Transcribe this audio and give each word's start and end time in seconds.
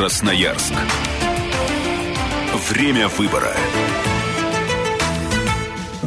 Красноярск. 0.00 0.72
Время 2.70 3.08
выбора. 3.08 3.54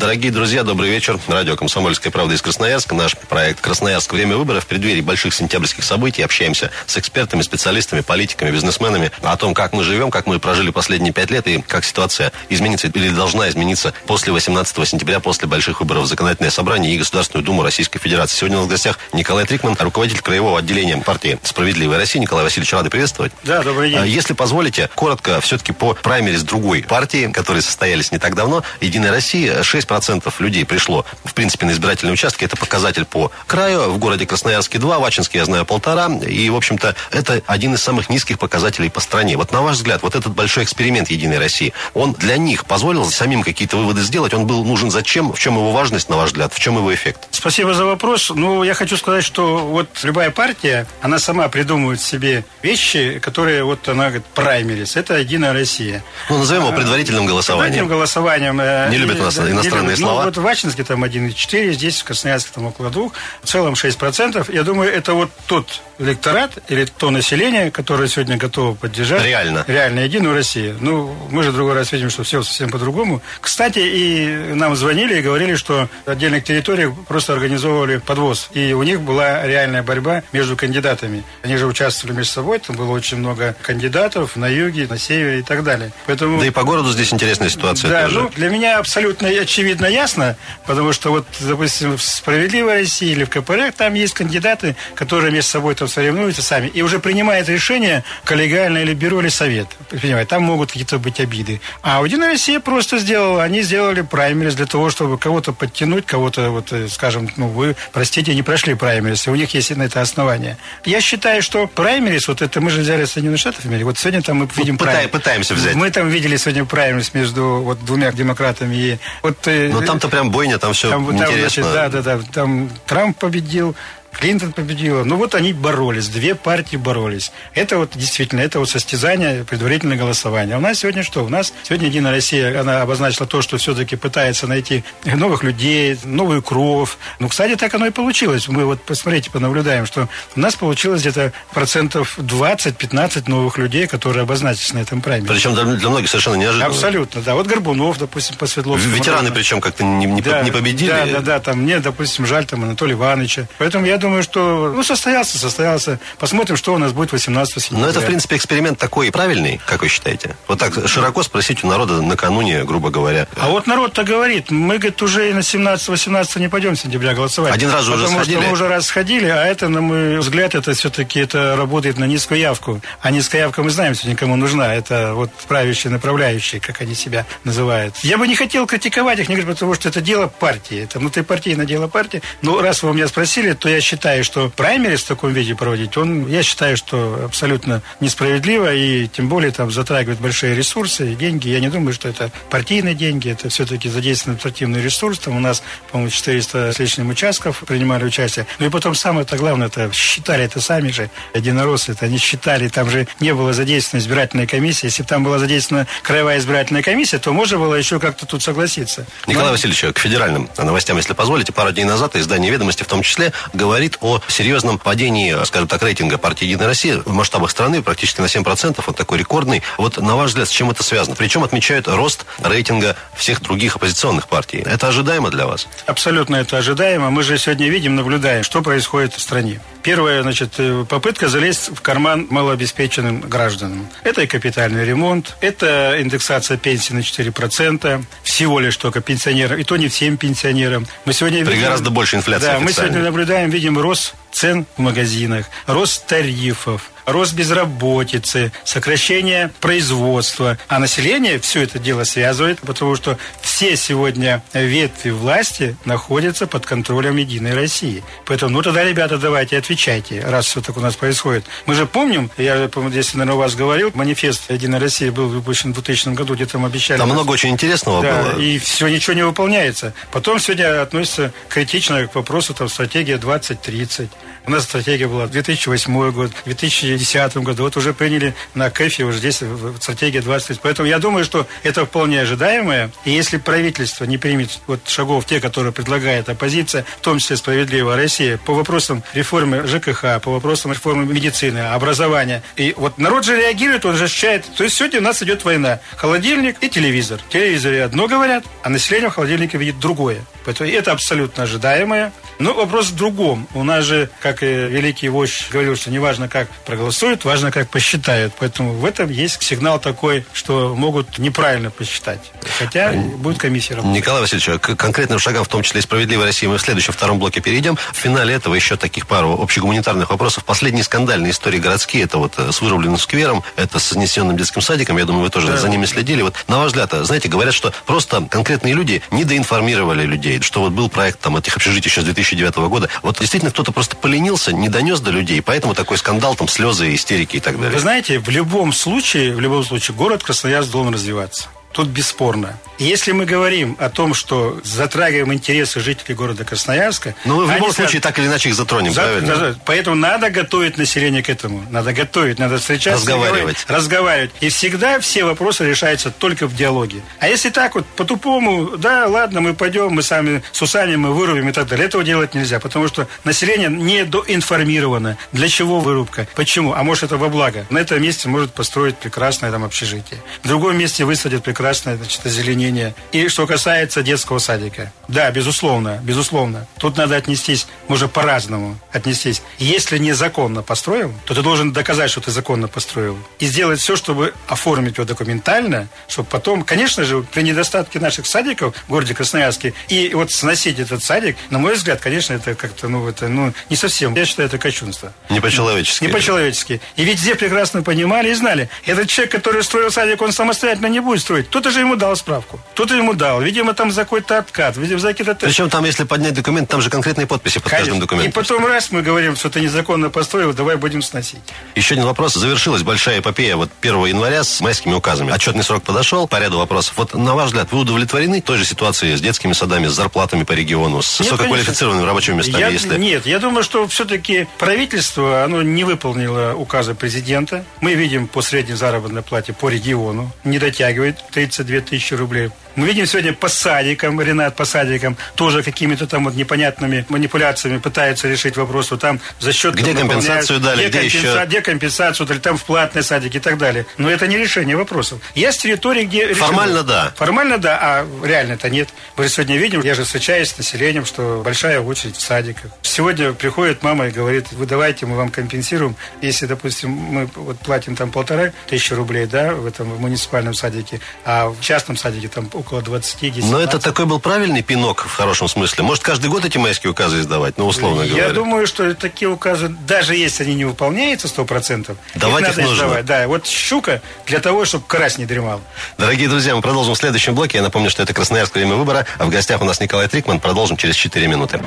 Дорогие 0.03 0.33
друзья, 0.33 0.63
добрый 0.63 0.89
вечер. 0.89 1.17
Радио 1.29 1.55
«Комсомольская 1.55 2.11
правда» 2.11 2.35
из 2.35 2.41
Красноярска. 2.41 2.93
Наш 2.93 3.15
проект 3.15 3.61
«Красноярск. 3.61 4.11
Время 4.11 4.35
выборов». 4.35 4.65
В 4.65 4.67
преддверии 4.67 4.99
больших 4.99 5.33
сентябрьских 5.33 5.85
событий 5.85 6.21
общаемся 6.23 6.71
с 6.87 6.97
экспертами, 6.97 7.41
специалистами, 7.41 8.01
политиками, 8.01 8.51
бизнесменами 8.51 9.13
о 9.21 9.37
том, 9.37 9.53
как 9.53 9.71
мы 9.71 9.85
живем, 9.85 10.11
как 10.11 10.27
мы 10.27 10.39
прожили 10.39 10.71
последние 10.71 11.13
пять 11.13 11.31
лет 11.31 11.47
и 11.47 11.61
как 11.61 11.85
ситуация 11.85 12.33
изменится 12.49 12.87
или 12.87 13.11
должна 13.11 13.47
измениться 13.47 13.93
после 14.05 14.33
18 14.33 14.85
сентября, 14.85 15.21
после 15.21 15.47
больших 15.47 15.79
выборов 15.79 16.03
в 16.03 16.07
Законодательное 16.07 16.51
собрание 16.51 16.93
и 16.93 16.97
Государственную 16.97 17.45
Думу 17.45 17.63
Российской 17.63 17.99
Федерации. 17.99 18.35
Сегодня 18.35 18.57
у 18.57 18.59
нас 18.59 18.67
в 18.67 18.71
гостях 18.71 18.99
Николай 19.13 19.45
Трикман, 19.45 19.77
руководитель 19.79 20.21
краевого 20.21 20.59
отделения 20.59 20.97
партии 20.97 21.39
«Справедливая 21.43 21.97
Россия». 21.97 22.21
Николай 22.21 22.43
Васильевич, 22.43 22.73
рады 22.73 22.89
приветствовать. 22.89 23.31
Да, 23.43 23.63
добрый 23.63 23.91
день. 23.91 23.99
А, 23.99 24.05
если 24.05 24.33
позволите, 24.33 24.89
коротко 24.95 25.39
все-таки 25.39 25.71
по 25.71 25.93
праймере 25.93 26.37
с 26.37 26.43
другой 26.43 26.83
партии, 26.83 27.31
которые 27.31 27.61
состоялись 27.61 28.11
не 28.11 28.17
так 28.17 28.35
давно. 28.35 28.63
«Единая 28.81 29.11
Россия» 29.11 29.63
6 29.63 29.92
процентов 29.93 30.39
людей 30.39 30.65
пришло, 30.65 31.05
в 31.23 31.35
принципе, 31.35 31.67
на 31.67 31.71
избирательные 31.71 32.13
участки. 32.13 32.43
Это 32.43 32.57
показатель 32.57 33.05
по 33.05 33.31
краю. 33.45 33.91
В 33.91 33.99
городе 33.99 34.25
Красноярске 34.25 34.79
2, 34.79 34.97
в 34.97 35.05
Ачинске, 35.05 35.37
я 35.37 35.45
знаю, 35.45 35.65
полтора. 35.65 36.07
И, 36.07 36.49
в 36.49 36.55
общем-то, 36.55 36.95
это 37.11 37.43
один 37.45 37.75
из 37.75 37.83
самых 37.83 38.09
низких 38.09 38.39
показателей 38.39 38.89
по 38.89 38.99
стране. 38.99 39.37
Вот 39.37 39.51
на 39.51 39.61
ваш 39.61 39.75
взгляд, 39.75 40.01
вот 40.01 40.15
этот 40.15 40.33
большой 40.33 40.63
эксперимент 40.63 41.11
Единой 41.11 41.37
России, 41.37 41.73
он 41.93 42.13
для 42.13 42.37
них 42.37 42.65
позволил 42.65 43.05
самим 43.05 43.43
какие-то 43.43 43.77
выводы 43.77 44.01
сделать? 44.01 44.33
Он 44.33 44.47
был 44.47 44.65
нужен 44.65 44.89
зачем? 44.89 45.31
В 45.31 45.37
чем 45.37 45.57
его 45.57 45.71
важность, 45.71 46.09
на 46.09 46.17
ваш 46.17 46.29
взгляд? 46.29 46.51
В 46.51 46.59
чем 46.59 46.75
его 46.75 46.91
эффект? 46.91 47.27
Спасибо 47.29 47.75
за 47.75 47.85
вопрос. 47.85 48.31
Ну, 48.33 48.63
я 48.63 48.73
хочу 48.73 48.97
сказать, 48.97 49.23
что 49.23 49.59
вот 49.59 49.89
любая 50.01 50.31
партия, 50.31 50.87
она 51.03 51.19
сама 51.19 51.49
придумывает 51.49 52.01
себе 52.01 52.45
вещи, 52.63 53.19
которые 53.19 53.63
вот 53.63 53.87
она 53.87 54.05
говорит, 54.05 54.25
праймерис. 54.33 54.95
Это 54.95 55.19
Единая 55.19 55.53
Россия. 55.53 56.03
Ну, 56.31 56.39
назовем 56.39 56.63
его 56.63 56.73
а, 56.73 56.75
предварительным 56.75 57.27
голосованием. 57.27 57.65
Предварительным 57.65 57.97
голосованием. 57.99 58.59
Э, 58.59 58.89
не 58.89 58.97
любят 58.97 59.19
у 59.19 59.23
нас 59.23 59.37
иностранные 59.37 59.82
слова. 59.95 60.19
Ну, 60.19 60.25
вот 60.25 60.37
в 60.37 60.47
Ачинске 60.47 60.83
там 60.83 61.03
1,4, 61.03 61.71
здесь 61.73 62.01
в 62.01 62.03
Красноярске 62.03 62.51
там 62.53 62.65
около 62.65 62.89
2, 62.89 63.09
в 63.43 63.47
целом 63.47 63.73
6%. 63.73 64.53
Я 64.53 64.63
думаю, 64.63 64.91
это 64.93 65.13
вот 65.13 65.29
тот 65.47 65.81
электорат 65.99 66.57
или 66.69 66.85
то 66.85 67.09
население, 67.09 67.71
которое 67.71 68.07
сегодня 68.07 68.37
готово 68.37 68.75
поддержать. 68.75 69.23
Реально. 69.23 69.63
Реально, 69.67 70.01
Единую 70.01 70.35
Россию. 70.35 70.77
Ну, 70.79 71.15
мы 71.29 71.43
же 71.43 71.51
в 71.51 71.55
другой 71.55 71.73
раз 71.75 71.91
видим, 71.91 72.09
что 72.09 72.23
все 72.23 72.43
совсем 72.43 72.69
по-другому. 72.69 73.21
Кстати, 73.41 73.79
и 73.79 74.53
нам 74.53 74.75
звонили 74.75 75.19
и 75.19 75.21
говорили, 75.21 75.55
что 75.55 75.89
в 76.05 76.09
отдельных 76.09 76.43
территориях 76.43 76.93
просто 77.07 77.33
организовывали 77.33 77.97
подвоз. 77.97 78.49
И 78.53 78.73
у 78.73 78.83
них 78.83 79.01
была 79.01 79.45
реальная 79.45 79.83
борьба 79.83 80.23
между 80.31 80.55
кандидатами. 80.55 81.23
Они 81.41 81.57
же 81.57 81.65
участвовали 81.65 82.15
между 82.15 82.33
собой, 82.33 82.59
там 82.59 82.75
было 82.75 82.91
очень 82.91 83.17
много 83.17 83.55
кандидатов 83.61 84.35
на 84.35 84.47
юге, 84.47 84.87
на 84.89 84.97
севере 84.97 85.39
и 85.39 85.43
так 85.43 85.63
далее. 85.63 85.91
Поэтому... 86.05 86.39
Да 86.39 86.45
и 86.45 86.49
по 86.49 86.63
городу 86.63 86.91
здесь 86.91 87.13
интересная 87.13 87.49
ситуация 87.49 87.89
да, 87.89 88.03
тоже. 88.03 88.21
Ну, 88.21 88.29
для 88.29 88.49
меня 88.49 88.77
абсолютно 88.79 89.27
очевидно 89.27 89.72
ясно, 89.81 90.37
потому 90.65 90.93
что 90.93 91.09
вот, 91.09 91.25
допустим, 91.39 91.97
в 91.97 92.01
«Справедливой 92.01 92.79
России» 92.81 93.11
или 93.11 93.23
в 93.23 93.29
КПРФ 93.29 93.73
там 93.75 93.93
есть 93.93 94.13
кандидаты, 94.13 94.75
которые 94.95 95.31
между 95.31 95.49
собой 95.49 95.75
там 95.75 95.87
соревнуются 95.87 96.41
сами 96.41 96.67
и 96.67 96.81
уже 96.81 96.99
принимает 96.99 97.49
решение 97.49 98.03
коллегиально 98.23 98.79
или 98.79 98.93
бюро, 98.93 99.21
или 99.21 99.29
совет. 99.29 99.67
Понимаете, 99.89 100.29
там 100.29 100.43
могут 100.43 100.71
какие-то 100.71 100.99
быть 100.99 101.19
обиды. 101.19 101.61
А 101.81 102.03
«Единая 102.03 102.31
Россия» 102.31 102.59
просто 102.59 102.97
сделала, 102.97 103.43
они 103.43 103.61
сделали 103.61 104.01
праймерис 104.01 104.55
для 104.55 104.65
того, 104.65 104.89
чтобы 104.89 105.17
кого-то 105.17 105.53
подтянуть, 105.53 106.05
кого-то, 106.05 106.49
вот, 106.49 106.71
э, 106.71 106.87
скажем, 106.87 107.29
ну, 107.37 107.47
вы, 107.47 107.75
простите, 107.91 108.33
не 108.35 108.43
прошли 108.43 108.73
праймерис, 108.73 109.27
и 109.27 109.29
у 109.29 109.35
них 109.35 109.53
есть 109.53 109.75
на 109.75 109.83
это 109.83 110.01
основание. 110.01 110.57
Я 110.85 111.01
считаю, 111.01 111.41
что 111.41 111.67
праймерис, 111.67 112.27
вот 112.27 112.41
это 112.41 112.61
мы 112.61 112.69
же 112.69 112.81
взяли 112.81 113.05
Соединенных 113.05 113.39
Штатов, 113.39 113.65
вот 113.65 113.97
сегодня 113.97 114.21
там 114.21 114.37
мы 114.37 114.49
видим 114.55 114.77
вот 114.77 114.89
Пытаемся 115.11 115.53
взять. 115.53 115.75
Мы 115.75 115.89
там 115.91 116.09
видели 116.09 116.37
сегодня 116.37 116.65
праймерис 116.65 117.13
между 117.13 117.61
вот 117.61 117.83
двумя 117.83 118.11
демократами 118.11 118.75
и 118.75 118.99
вот... 119.21 119.37
Но 119.71 119.81
там-то 119.81 120.09
прям 120.09 120.31
бойня, 120.31 120.57
там 120.57 120.73
все 120.73 120.89
там, 120.89 121.03
интересно. 121.11 121.27
Там, 121.27 121.39
значит, 121.39 121.65
да, 121.73 121.89
да, 121.89 122.01
да, 122.01 122.23
там 122.31 122.69
Трамп 122.85 123.17
победил, 123.17 123.75
Клинтон 124.13 124.53
победила. 124.53 125.03
Ну 125.03 125.17
вот 125.17 125.35
они 125.35 125.53
боролись, 125.53 126.07
две 126.07 126.35
партии 126.35 126.77
боролись. 126.77 127.31
Это 127.53 127.77
вот 127.77 127.91
действительно, 127.95 128.41
это 128.41 128.59
вот 128.59 128.69
состязание, 128.69 129.43
предварительное 129.43 129.97
голосование. 129.97 130.55
А 130.55 130.57
у 130.59 130.61
нас 130.61 130.79
сегодня 130.79 131.03
что? 131.03 131.23
У 131.25 131.29
нас 131.29 131.53
сегодня 131.63 131.87
Единая 131.87 132.11
Россия, 132.11 132.59
она 132.59 132.81
обозначила 132.81 133.27
то, 133.27 133.41
что 133.41 133.57
все-таки 133.57 133.95
пытается 133.95 134.47
найти 134.47 134.83
новых 135.03 135.43
людей, 135.43 135.97
новую 136.03 136.41
кровь. 136.41 136.97
Ну, 137.19 137.27
кстати, 137.27 137.55
так 137.55 137.73
оно 137.73 137.87
и 137.87 137.91
получилось. 137.91 138.47
Мы 138.47 138.65
вот, 138.65 138.81
посмотрите, 138.83 139.31
понаблюдаем, 139.31 139.85
что 139.85 140.07
у 140.35 140.39
нас 140.39 140.55
получилось 140.55 141.01
где-то 141.01 141.33
процентов 141.53 142.17
20-15 142.19 143.29
новых 143.29 143.57
людей, 143.57 143.87
которые 143.87 144.23
обозначились 144.23 144.73
на 144.73 144.79
этом 144.79 145.01
прайме. 145.01 145.27
Причем 145.27 145.53
для, 145.53 145.63
для 145.63 145.89
многих 145.89 146.09
совершенно 146.09 146.35
неожиданно. 146.35 146.67
Абсолютно, 146.67 147.21
да. 147.21 147.35
Вот 147.35 147.47
Горбунов, 147.47 147.97
допустим, 147.97 148.35
по 148.35 148.47
Светловскому. 148.47 148.95
Ветераны 148.95 149.31
причем 149.31 149.61
как-то 149.61 149.83
не, 149.83 150.05
не, 150.05 150.21
да, 150.21 150.41
не 150.41 150.51
победили. 150.51 150.89
Да, 150.89 151.05
да, 151.05 151.19
да. 151.19 151.39
Там 151.39 151.59
мне, 151.59 151.79
допустим, 151.79 152.25
жаль 152.25 152.45
там 152.45 152.63
Анатолия 152.63 152.93
Ивановича. 152.93 153.47
Поэтому 153.57 153.85
я 153.85 153.97
думаю, 154.03 154.21
что 154.21 154.71
ну, 154.75 154.83
состоялся, 154.83 155.37
состоялся. 155.37 155.99
Посмотрим, 156.19 156.57
что 156.57 156.73
у 156.73 156.77
нас 156.77 156.91
будет 156.91 157.11
18 157.11 157.61
сентября. 157.61 157.85
Но 157.85 157.89
это, 157.89 158.01
в 158.01 158.05
принципе, 158.05 158.35
эксперимент 158.35 158.77
такой 158.77 159.11
правильный, 159.11 159.61
как 159.65 159.81
вы 159.81 159.87
считаете? 159.87 160.35
Вот 160.47 160.59
так 160.59 160.87
широко 160.87 161.23
спросить 161.23 161.63
у 161.63 161.67
народа 161.67 162.01
накануне, 162.01 162.63
грубо 162.65 162.89
говоря. 162.89 163.27
А 163.37 163.47
вот 163.47 163.65
народ-то 163.65 164.03
говорит, 164.03 164.51
мы, 164.51 164.77
говорит, 164.77 165.01
уже 165.01 165.33
на 165.33 165.39
17-18 165.39 166.39
не 166.39 166.49
пойдем 166.49 166.75
сентября 166.75 167.13
голосовать. 167.13 167.53
Один 167.53 167.69
раз 167.71 167.87
уже 167.87 168.03
потому 168.03 168.19
сходили? 168.19 168.35
Что 168.35 168.45
мы 168.45 168.53
уже 168.53 168.67
раз 168.67 168.85
сходили, 168.85 169.27
а 169.27 169.45
это, 169.45 169.69
на 169.69 169.81
мой 169.81 170.17
взгляд, 170.19 170.53
это 170.53 170.73
все-таки 170.73 171.21
это 171.21 171.55
работает 171.55 171.97
на 171.97 172.03
низкую 172.05 172.39
явку. 172.39 172.81
А 173.01 173.09
низкая 173.09 173.43
явка, 173.43 173.63
мы 173.63 173.69
знаем, 173.69 173.95
сегодня 173.95 174.17
кому 174.17 174.35
нужна. 174.35 174.75
Это 174.75 175.13
вот 175.13 175.31
правящие, 175.47 175.91
направляющие, 175.91 176.59
как 176.59 176.81
они 176.81 176.93
себя 176.93 177.25
называют. 177.45 177.95
Я 178.03 178.17
бы 178.17 178.27
не 178.27 178.35
хотел 178.35 178.67
критиковать 178.67 179.19
их, 179.19 179.47
потому 179.47 179.73
что 179.75 179.87
это 179.87 180.01
дело 180.01 180.27
партии. 180.27 180.83
Это 180.83 180.99
внутрипартийное 180.99 181.65
дело 181.65 181.87
партии. 181.87 182.21
Но 182.41 182.61
раз 182.61 182.83
вы 182.83 182.89
у 182.89 182.93
меня 182.93 183.07
спросили, 183.07 183.53
то 183.53 183.69
я 183.69 183.79
считаю, 183.79 183.92
что 184.23 184.49
праймерис 184.49 185.01
в 185.01 185.07
таком 185.07 185.33
виде 185.33 185.55
проводить, 185.55 185.97
он, 185.97 186.27
я 186.27 186.43
считаю, 186.43 186.77
что 186.77 187.21
абсолютно 187.25 187.81
несправедливо 187.99 188.73
и 188.73 189.07
тем 189.07 189.29
более 189.29 189.51
там 189.51 189.71
затрагивает 189.71 190.19
большие 190.19 190.55
ресурсы 190.55 191.13
и 191.13 191.15
деньги. 191.15 191.49
Я 191.49 191.59
не 191.59 191.69
думаю, 191.69 191.93
что 191.93 192.09
это 192.09 192.31
партийные 192.49 192.95
деньги, 192.95 193.29
это 193.29 193.49
все-таки 193.49 193.89
задействованный 193.89 194.37
административный 194.37 194.81
ресурс. 194.81 195.19
Там 195.19 195.37
у 195.37 195.39
нас, 195.39 195.63
по-моему, 195.91 196.11
400 196.11 196.73
с 196.73 196.79
лишним 196.79 197.09
участков 197.09 197.63
принимали 197.65 198.03
участие. 198.05 198.45
Ну 198.59 198.67
и 198.67 198.69
потом 198.69 198.95
самое-то 198.95 199.37
главное, 199.37 199.67
это 199.67 199.91
считали 199.93 200.43
это 200.43 200.61
сами 200.61 200.89
же 200.91 201.09
единороссы, 201.33 201.91
это 201.91 202.05
они 202.05 202.17
считали, 202.17 202.67
там 202.67 202.89
же 202.89 203.07
не 203.19 203.33
было 203.33 203.53
задействована 203.53 204.03
избирательная 204.03 204.47
комиссия. 204.47 204.87
Если 204.87 205.03
бы 205.03 205.07
там 205.07 205.23
была 205.23 205.39
задействована 205.39 205.87
краевая 206.01 206.39
избирательная 206.39 206.81
комиссия, 206.81 207.19
то 207.19 207.33
можно 207.33 207.57
было 207.57 207.75
еще 207.75 207.99
как-то 207.99 208.25
тут 208.25 208.43
согласиться. 208.43 209.05
Николай 209.27 209.47
Но... 209.47 209.53
Васильевич, 209.53 209.93
к 209.93 209.99
федеральным 209.99 210.49
новостям, 210.57 210.97
если 210.97 211.13
позволите, 211.13 211.51
пару 211.51 211.71
дней 211.71 211.85
назад 211.85 212.15
издание 212.15 212.51
«Ведомости» 212.51 212.83
в 212.83 212.87
том 212.87 213.03
числе 213.03 213.33
говорит 213.53 213.82
о 214.01 214.21
серьезном 214.27 214.79
падении, 214.79 215.35
скажем 215.45 215.67
так, 215.67 215.81
рейтинга 215.83 216.17
партии 216.17 216.45
«Единая 216.45 216.67
Россия» 216.67 216.97
в 216.97 217.13
масштабах 217.13 217.51
страны 217.51 217.81
практически 217.81 218.21
на 218.21 218.25
7%, 218.25 218.83
он 218.85 218.93
такой 218.93 219.17
рекордный. 219.17 219.61
Вот 219.77 219.97
на 219.97 220.15
ваш 220.15 220.29
взгляд, 220.29 220.47
с 220.47 220.51
чем 220.51 220.69
это 220.71 220.83
связано? 220.83 221.15
Причем 221.15 221.43
отмечают 221.43 221.87
рост 221.87 222.25
рейтинга 222.43 222.95
всех 223.15 223.41
других 223.41 223.75
оппозиционных 223.75 224.27
партий. 224.27 224.63
Это 224.65 224.87
ожидаемо 224.87 225.29
для 225.29 225.45
вас? 225.45 225.67
Абсолютно 225.85 226.37
это 226.37 226.57
ожидаемо. 226.57 227.09
Мы 227.09 227.23
же 227.23 227.37
сегодня 227.37 227.69
видим, 227.69 227.95
наблюдаем, 227.95 228.43
что 228.43 228.61
происходит 228.61 229.13
в 229.13 229.21
стране. 229.21 229.59
Первая, 229.83 230.21
значит, 230.23 230.53
э, 230.59 230.85
попытка 230.87 231.27
залезть 231.27 231.69
в 231.75 231.81
карман 231.81 232.27
малообеспеченным 232.29 233.19
гражданам. 233.21 233.89
Это 234.03 234.21
и 234.21 234.27
капитальный 234.27 234.85
ремонт, 234.85 235.35
это 235.41 235.97
индексация 235.99 236.57
пенсии 236.57 236.93
на 236.93 236.99
4%, 236.99 238.05
всего 238.23 238.59
лишь 238.61 238.77
только 238.77 239.01
пенсионерам, 239.01 239.59
и 239.59 239.63
то 239.63 239.75
не 239.75 239.89
всем 239.89 240.15
пенсионерам. 240.15 240.87
Мы 241.03 241.11
сегодня 241.11 241.43
При 241.43 241.55
видим, 241.55 241.65
гораздо 241.65 241.89
больше 241.89 242.15
инфляции 242.15 242.47
Да, 242.47 242.59
мы 242.59 242.71
сегодня 242.71 243.01
наблюдаем, 243.01 243.49
видим 243.49 243.72
рост 243.77 244.15
цен 244.33 244.65
в 244.75 244.79
магазинах, 244.81 245.45
рост 245.67 246.05
тарифов, 246.07 246.91
рост 247.05 247.33
безработицы, 247.33 248.51
сокращение 248.63 249.51
производства. 249.59 250.57
А 250.67 250.79
население 250.79 251.39
все 251.39 251.61
это 251.61 251.79
дело 251.79 252.03
связывает, 252.03 252.59
потому 252.59 252.95
что 252.95 253.17
все 253.41 253.75
сегодня 253.77 254.43
ветви 254.53 255.11
власти 255.11 255.75
находятся 255.85 256.47
под 256.47 256.65
контролем 256.65 257.17
Единой 257.17 257.53
России. 257.53 258.03
Поэтому, 258.25 258.51
ну 258.51 258.61
тогда, 258.61 258.83
ребята, 258.83 259.17
давайте 259.17 259.57
отвечайте, 259.57 260.21
раз 260.21 260.47
все 260.47 260.61
так 260.61 260.77
у 260.77 260.81
нас 260.81 260.95
происходит. 260.95 261.45
Мы 261.65 261.75
же 261.75 261.85
помним, 261.85 262.31
я, 262.37 262.67
по-моему, 262.67 262.91
здесь, 262.91 263.13
наверное, 263.13 263.35
у 263.35 263.39
вас 263.39 263.55
говорил, 263.55 263.91
манифест 263.93 264.49
Единой 264.49 264.79
России 264.79 265.09
был 265.09 265.27
выпущен 265.27 265.71
в 265.71 265.75
2000 265.75 266.09
году, 266.09 266.35
где 266.35 266.45
там 266.45 266.65
обещали... 266.65 266.97
Там 266.97 267.09
много 267.09 267.31
очень 267.31 267.49
интересного 267.49 268.01
да, 268.01 268.23
было. 268.23 268.39
и 268.39 268.57
все, 268.57 268.87
ничего 268.87 269.13
не 269.13 269.23
выполняется. 269.23 269.93
Потом 270.11 270.39
сегодня 270.39 270.81
относится 270.81 271.33
критично 271.49 272.07
к 272.07 272.15
вопросу 272.15 272.53
там 272.53 272.69
стратегия 272.69 273.17
2030. 273.17 274.09
У 274.45 274.51
нас 274.51 274.63
стратегия 274.63 275.07
была 275.07 275.27
2008 275.27 276.11
год, 276.11 276.31
2010 276.45 277.37
году. 277.37 277.63
Вот 277.63 277.77
уже 277.77 277.93
приняли 277.93 278.35
на 278.55 278.69
КЭФе 278.69 279.03
уже 279.03 279.19
здесь 279.19 279.41
стратегия 279.79 280.21
20. 280.21 280.59
Поэтому 280.59 280.87
я 280.87 280.99
думаю, 280.99 281.23
что 281.23 281.47
это 281.63 281.85
вполне 281.85 282.21
ожидаемое. 282.21 282.91
И 283.05 283.11
если 283.11 283.37
правительство 283.37 284.03
не 284.03 284.17
примет 284.17 284.59
вот 284.67 284.81
шагов, 284.87 285.25
те, 285.25 285.39
которые 285.39 285.71
предлагает 285.71 286.27
оппозиция, 286.27 286.85
в 286.97 287.01
том 287.01 287.19
числе 287.19 287.37
«Справедливая 287.37 287.95
Россия», 287.95 288.37
по 288.37 288.53
вопросам 288.53 289.03
реформы 289.13 289.65
ЖКХ, 289.65 290.21
по 290.21 290.31
вопросам 290.31 290.71
реформы 290.71 291.05
медицины, 291.05 291.59
образования. 291.59 292.43
И 292.57 292.73
вот 292.75 292.97
народ 292.97 293.23
же 293.23 293.37
реагирует, 293.37 293.85
он 293.85 293.95
же 293.95 294.05
ощущает. 294.05 294.45
То 294.57 294.65
есть 294.65 294.75
сегодня 294.75 294.99
у 294.99 295.03
нас 295.03 295.21
идет 295.23 295.45
война. 295.45 295.79
Холодильник 295.95 296.57
и 296.61 296.69
телевизор. 296.69 297.21
В 297.27 297.31
телевизоре 297.31 297.83
одно 297.83 298.07
говорят, 298.07 298.43
а 298.61 298.69
население 298.69 299.09
в 299.09 299.13
холодильнике 299.13 299.57
видит 299.57 299.79
другое. 299.79 300.21
Поэтому 300.45 300.69
это 300.69 300.91
абсолютно 300.91 301.43
ожидаемое. 301.43 302.11
Но 302.39 302.53
вопрос 302.53 302.87
в 302.87 302.95
другом. 302.95 303.47
У 303.53 303.63
нас 303.63 303.85
же, 303.85 304.09
как 304.21 304.43
и 304.43 304.45
великий 304.45 305.09
вождь 305.09 305.49
говорил, 305.51 305.75
что 305.75 305.91
не 305.91 305.99
важно, 305.99 306.27
как 306.27 306.49
проголосуют, 306.65 307.25
важно, 307.25 307.51
как 307.51 307.69
посчитают. 307.69 308.33
Поэтому 308.39 308.73
в 308.73 308.85
этом 308.85 309.09
есть 309.09 309.41
сигнал 309.41 309.79
такой, 309.79 310.25
что 310.33 310.75
могут 310.75 311.17
неправильно 311.19 311.69
посчитать. 311.69 312.31
Хотя 312.59 312.91
будет 312.91 313.37
комиссия 313.37 313.75
работать. 313.75 313.95
Николай 313.95 314.21
Васильевич, 314.21 314.59
к 314.61 314.75
конкретным 314.75 315.19
шагам, 315.19 315.43
в 315.43 315.47
том 315.47 315.63
числе 315.63 315.79
и 315.79 315.83
«Справедливой 315.83 316.25
России», 316.25 316.47
мы 316.47 316.57
в 316.57 316.61
следующем 316.61 316.93
втором 316.93 317.19
блоке 317.19 317.39
перейдем. 317.39 317.77
В 317.91 317.97
финале 317.97 318.33
этого 318.33 318.55
еще 318.55 318.75
таких 318.75 319.07
пару 319.07 319.41
общегуманитарных 319.41 320.09
вопросов. 320.09 320.43
Последние 320.43 320.83
скандальные 320.83 321.31
истории 321.31 321.59
городские, 321.59 322.03
это 322.03 322.17
вот 322.17 322.33
э, 322.37 322.51
с 322.51 322.61
вырубленным 322.61 322.97
сквером, 322.97 323.43
это 323.55 323.79
с 323.79 323.89
снесенным 323.89 324.37
детским 324.37 324.61
садиком, 324.61 324.97
я 324.97 325.05
думаю, 325.05 325.23
вы 325.23 325.29
тоже 325.29 325.47
да. 325.47 325.57
за 325.57 325.69
ними 325.69 325.85
следили. 325.85 326.21
Вот 326.21 326.35
на 326.47 326.59
ваш 326.59 326.67
взгляд, 326.67 326.91
знаете, 326.91 327.29
говорят, 327.29 327.53
что 327.53 327.73
просто 327.85 328.27
конкретные 328.29 328.73
люди 328.73 329.01
недоинформировали 329.11 330.05
людей, 330.05 330.32
что 330.41 330.61
вот 330.61 330.71
был 330.71 330.89
проект 330.89 331.19
там 331.19 331.37
этих 331.37 331.55
общежитий 331.55 331.89
еще 331.89 332.01
с 332.01 332.05
2009 332.05 332.55
года. 332.69 332.89
Вот 333.01 333.19
действительно 333.19 333.51
кто-то 333.51 333.71
просто 333.71 333.95
поленился, 333.95 334.53
не 334.53 334.69
донес 334.69 334.99
до 334.99 335.11
людей, 335.11 335.41
поэтому 335.41 335.75
такой 335.75 335.97
скандал, 335.97 336.35
там 336.35 336.47
слезы, 336.47 336.93
истерики 336.95 337.37
и 337.37 337.39
так 337.39 337.57
далее. 337.57 337.73
Вы 337.73 337.79
знаете, 337.79 338.19
в 338.19 338.29
любом 338.29 338.73
случае, 338.73 339.35
в 339.35 339.39
любом 339.39 339.63
случае, 339.63 339.95
город 339.95 340.23
Красноярск 340.23 340.71
должен 340.71 340.93
развиваться. 340.93 341.49
Тут 341.73 341.87
бесспорно. 341.87 342.57
Если 342.79 343.11
мы 343.11 343.25
говорим 343.25 343.75
о 343.79 343.89
том, 343.89 344.13
что 344.13 344.59
затрагиваем 344.63 345.33
интересы 345.33 345.79
жителей 345.79 346.15
города 346.15 346.43
Красноярска... 346.43 347.15
Ну, 347.25 347.45
в 347.45 347.51
любом 347.51 347.71
случае, 347.71 348.01
так 348.01 348.17
или 348.19 348.27
иначе 348.27 348.49
их 348.49 348.55
затронем, 348.55 348.93
за, 348.93 349.01
правильно? 349.01 349.35
За, 349.35 349.59
поэтому 349.65 349.95
надо 349.95 350.29
готовить 350.29 350.77
население 350.77 351.23
к 351.23 351.29
этому. 351.29 351.63
Надо 351.69 351.93
готовить, 351.93 352.39
надо 352.39 352.57
встречаться. 352.57 353.01
Разговаривать. 353.01 353.65
разговаривать. 353.67 354.31
И 354.41 354.49
всегда 354.49 354.99
все 354.99 355.23
вопросы 355.23 355.67
решаются 355.67 356.11
только 356.11 356.47
в 356.47 356.55
диалоге. 356.55 357.01
А 357.19 357.27
если 357.27 357.49
так 357.49 357.75
вот, 357.75 357.85
по-тупому, 357.85 358.77
да, 358.77 359.07
ладно, 359.07 359.41
мы 359.41 359.53
пойдем, 359.53 359.91
мы 359.91 360.03
сами 360.03 360.43
с 360.51 360.61
усами 360.61 360.95
мы 360.95 361.13
вырубим 361.13 361.49
и 361.49 361.51
так 361.51 361.67
далее. 361.67 361.85
Этого 361.85 362.03
делать 362.03 362.33
нельзя, 362.33 362.59
потому 362.59 362.87
что 362.87 363.07
население 363.23 363.69
не 363.69 364.03
доинформировано. 364.03 365.17
Для 365.31 365.47
чего 365.47 365.79
вырубка? 365.79 366.27
Почему? 366.35 366.73
А 366.73 366.83
может, 366.83 367.03
это 367.03 367.17
во 367.17 367.29
благо. 367.29 367.65
На 367.69 367.79
этом 367.79 368.01
месте 368.01 368.29
может 368.29 368.53
построить 368.53 368.97
прекрасное 368.97 369.51
там 369.51 369.63
общежитие. 369.63 370.21
В 370.43 370.47
другом 370.47 370.77
месте 370.77 371.05
высадят 371.05 371.43
прекрасное, 371.43 371.62
значит, 371.71 372.25
озеленение. 372.25 372.95
И 373.11 373.27
что 373.27 373.47
касается 373.47 374.01
детского 374.03 374.39
садика. 374.39 374.91
Да, 375.07 375.31
безусловно, 375.31 375.99
безусловно. 376.03 376.67
Тут 376.77 376.97
надо 376.97 377.15
отнестись, 377.15 377.67
может, 377.87 378.11
по-разному 378.11 378.77
отнестись. 378.91 379.41
Если 379.57 379.97
незаконно 379.97 380.63
построил, 380.63 381.13
то 381.25 381.33
ты 381.33 381.41
должен 381.41 381.71
доказать, 381.71 382.09
что 382.11 382.21
ты 382.21 382.31
законно 382.31 382.67
построил. 382.67 383.17
И 383.39 383.45
сделать 383.45 383.79
все, 383.79 383.95
чтобы 383.95 384.33
оформить 384.47 384.97
его 384.97 385.05
документально, 385.05 385.87
чтобы 386.07 386.29
потом, 386.29 386.63
конечно 386.63 387.03
же, 387.03 387.21
при 387.23 387.41
недостатке 387.41 387.99
наших 387.99 388.25
садиков 388.25 388.75
в 388.87 388.89
городе 388.89 389.13
Красноярске, 389.13 389.73
и 389.87 390.11
вот 390.13 390.31
сносить 390.31 390.79
этот 390.79 391.03
садик, 391.03 391.37
на 391.49 391.59
мой 391.59 391.75
взгляд, 391.75 392.01
конечно, 392.01 392.33
это 392.33 392.55
как-то, 392.55 392.87
ну, 392.87 393.07
это, 393.07 393.27
ну, 393.27 393.53
не 393.69 393.75
совсем. 393.75 394.13
Я 394.15 394.25
считаю, 394.25 394.47
это 394.47 394.57
кощунство. 394.57 395.13
Не 395.29 395.39
по-человечески. 395.39 396.03
Не 396.03 396.09
по-человечески. 396.09 396.81
И 396.95 397.03
везде 397.03 397.35
прекрасно 397.35 397.83
понимали 397.83 398.31
и 398.31 398.33
знали, 398.33 398.69
этот 398.85 399.09
человек, 399.09 399.31
который 399.31 399.63
строил 399.63 399.91
садик, 399.91 400.21
он 400.21 400.31
самостоятельно 400.31 400.87
не 400.87 400.99
будет 400.99 401.21
строить. 401.21 401.49
Кто-то 401.53 401.69
же 401.69 401.81
ему 401.81 401.95
дал 401.95 402.15
справку. 402.15 402.59
Кто-то 402.71 402.95
ему 402.95 403.13
дал. 403.13 403.39
Видимо, 403.39 403.75
там 403.75 403.91
за 403.91 404.05
какой-то 404.05 404.39
откат. 404.39 404.75
Видимо, 404.75 404.99
за 404.99 405.09
какие-то... 405.09 405.35
Причем 405.35 405.69
там, 405.69 405.85
если 405.85 406.03
поднять 406.03 406.33
документ, 406.33 406.67
там 406.67 406.81
же 406.81 406.89
конкретные 406.89 407.27
подписи 407.27 407.59
под 407.59 407.69
Конечно. 407.69 407.77
каждым 407.85 407.99
документом. 407.99 408.31
И 408.31 408.33
потом 408.33 408.65
раз 408.65 408.89
мы 408.89 409.03
говорим, 409.03 409.35
что 409.35 409.51
ты 409.51 409.61
незаконно 409.61 410.09
построил, 410.09 410.51
давай 410.53 410.77
будем 410.77 411.03
сносить. 411.03 411.43
Еще 411.75 411.93
один 411.93 412.05
вопрос. 412.05 412.33
Завершилась 412.33 412.81
большая 412.81 413.19
эпопея 413.19 413.55
вот 413.55 413.69
1 413.81 414.05
января 414.05 414.43
с 414.43 414.61
майскими 414.61 414.95
указами. 414.95 415.31
Отчетный 415.31 415.63
срок 415.63 415.83
подошел 415.83 416.27
по 416.27 416.39
ряду 416.39 416.57
вопросов. 416.57 416.95
Вот 416.97 417.13
на 417.13 417.35
ваш 417.35 417.49
взгляд, 417.49 417.71
вы 417.71 417.81
удовлетворены 417.81 418.41
той 418.41 418.57
же 418.57 418.65
ситуацией 418.65 419.15
с 419.15 419.21
детскими 419.21 419.53
садами, 419.53 419.85
с 419.85 419.91
зарплатами 419.91 420.45
по 420.45 420.53
региону, 420.53 421.03
с 421.03 421.19
нет, 421.19 421.29
высококвалифицированными 421.33 422.03
рабочими 422.03 422.37
местами? 422.37 422.61
Я, 422.61 422.69
если... 422.69 422.97
Нет, 422.97 423.27
я 423.27 423.37
думаю, 423.37 423.63
что 423.63 423.87
все-таки 423.87 424.47
правительство, 424.57 425.43
оно 425.43 425.61
не 425.61 425.83
выполнило 425.83 426.55
указы 426.55 426.95
президента. 426.95 427.63
Мы 427.79 427.93
видим 427.93 428.27
по 428.27 428.41
средней 428.41 428.73
заработной 428.73 429.21
плате 429.21 429.53
по 429.53 429.69
региону 429.69 430.31
не 430.43 430.57
дотягивает 430.57 431.19
32 431.47 431.81
тысячи 431.81 432.13
рублей. 432.13 432.51
Мы 432.75 432.87
видим 432.87 433.05
сегодня 433.05 433.33
по 433.33 433.49
садикам, 433.49 434.19
Ренат 434.19 434.55
по 434.55 434.65
садикам, 434.65 435.17
тоже 435.35 435.61
какими-то 435.63 436.07
там 436.07 436.25
вот 436.25 436.35
непонятными 436.35 437.05
манипуляциями 437.09 437.77
пытается 437.77 438.27
решить 438.27 438.57
вопрос, 438.57 438.91
вот 438.91 439.01
там 439.01 439.19
за 439.39 439.53
счет... 439.53 439.75
Где 439.75 439.93
компенсацию 439.93 440.59
дали, 440.59 440.87
где, 440.87 440.89
где 440.89 440.99
компенса... 441.09 441.27
еще? 441.27 441.45
Где 441.45 441.61
компенсацию 441.61 442.27
дали, 442.27 442.39
там 442.39 442.57
в 442.57 442.63
платные 442.63 443.03
садики 443.03 443.37
и 443.37 443.39
так 443.39 443.57
далее. 443.57 443.85
Но 443.97 444.09
это 444.09 444.27
не 444.27 444.37
решение 444.37 444.75
вопросов. 444.75 445.19
Есть 445.35 445.61
территории, 445.61 446.05
где... 446.05 446.27
Решено. 446.27 446.47
Формально 446.47 446.83
да. 446.83 447.13
Формально 447.15 447.57
да, 447.57 447.79
а 447.81 448.07
реально-то 448.25 448.69
нет. 448.69 448.89
Мы 449.17 449.29
сегодня 449.29 449.57
видим, 449.57 449.81
я 449.81 449.93
же 449.93 450.03
встречаюсь 450.03 450.49
с 450.49 450.57
населением, 450.57 451.05
что 451.05 451.41
большая 451.43 451.79
очередь 451.79 452.15
в 452.15 452.21
садиках. 452.21 452.71
Сегодня 452.81 453.33
приходит 453.33 453.83
мама 453.83 454.07
и 454.07 454.11
говорит, 454.11 454.51
вы 454.51 454.65
давайте, 454.65 455.05
мы 455.05 455.15
вам 455.15 455.29
компенсируем. 455.29 455.95
Если, 456.21 456.45
допустим, 456.45 456.89
мы 456.89 457.29
вот 457.35 457.59
платим 457.59 457.95
там 457.95 458.11
полтора 458.11 458.51
тысячи 458.67 458.93
рублей, 458.93 459.25
да, 459.25 459.53
в 459.53 459.65
этом 459.65 459.87
муниципальном 459.97 460.53
садике, 460.53 460.99
а 461.25 461.49
в 461.49 461.61
частном 461.61 461.97
садике 461.97 462.27
там 462.27 462.49
около 462.65 462.81
20 462.81 463.43
Но 463.45 463.59
это 463.59 463.79
такой 463.79 464.05
был 464.05 464.19
правильный 464.19 464.61
пинок 464.61 465.05
в 465.05 465.15
хорошем 465.15 465.47
смысле. 465.47 465.83
Может, 465.83 466.03
каждый 466.03 466.29
год 466.29 466.45
эти 466.45 466.57
майские 466.57 466.91
указы 466.91 467.19
издавать, 467.19 467.57
ну, 467.57 467.65
условно 467.65 468.01
Я 468.01 468.07
говоря. 468.07 468.27
Я 468.27 468.33
думаю, 468.33 468.67
что 468.67 468.93
такие 468.95 469.29
указы, 469.29 469.69
даже 469.69 470.15
если 470.15 470.43
они 470.43 470.55
не 470.55 470.65
выполняются 470.65 471.27
100%, 471.27 471.95
Давать 472.15 472.43
их, 472.43 472.49
их 472.51 472.57
нужно. 472.57 472.73
Издавать. 472.73 473.05
Да, 473.05 473.27
вот 473.27 473.47
щука 473.47 474.01
для 474.25 474.39
того, 474.39 474.65
чтобы 474.65 474.85
карась 474.87 475.17
не 475.17 475.25
дремал. 475.25 475.61
Дорогие 475.97 476.29
друзья, 476.29 476.55
мы 476.55 476.61
продолжим 476.61 476.95
в 476.95 476.97
следующем 476.97 477.35
блоке. 477.35 477.57
Я 477.57 477.63
напомню, 477.63 477.89
что 477.89 478.03
это 478.03 478.13
Красноярск 478.13 478.55
время 478.55 478.75
выбора, 478.75 479.05
а 479.17 479.25
в 479.25 479.29
гостях 479.29 479.61
у 479.61 479.65
нас 479.65 479.79
Николай 479.79 480.07
Трикман. 480.07 480.39
Продолжим 480.39 480.77
через 480.77 480.95
4 480.95 481.27
минуты. 481.27 481.61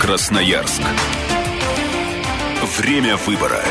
Красноярск. 0.00 0.82
Время 2.78 3.16
выбора. 3.16 3.62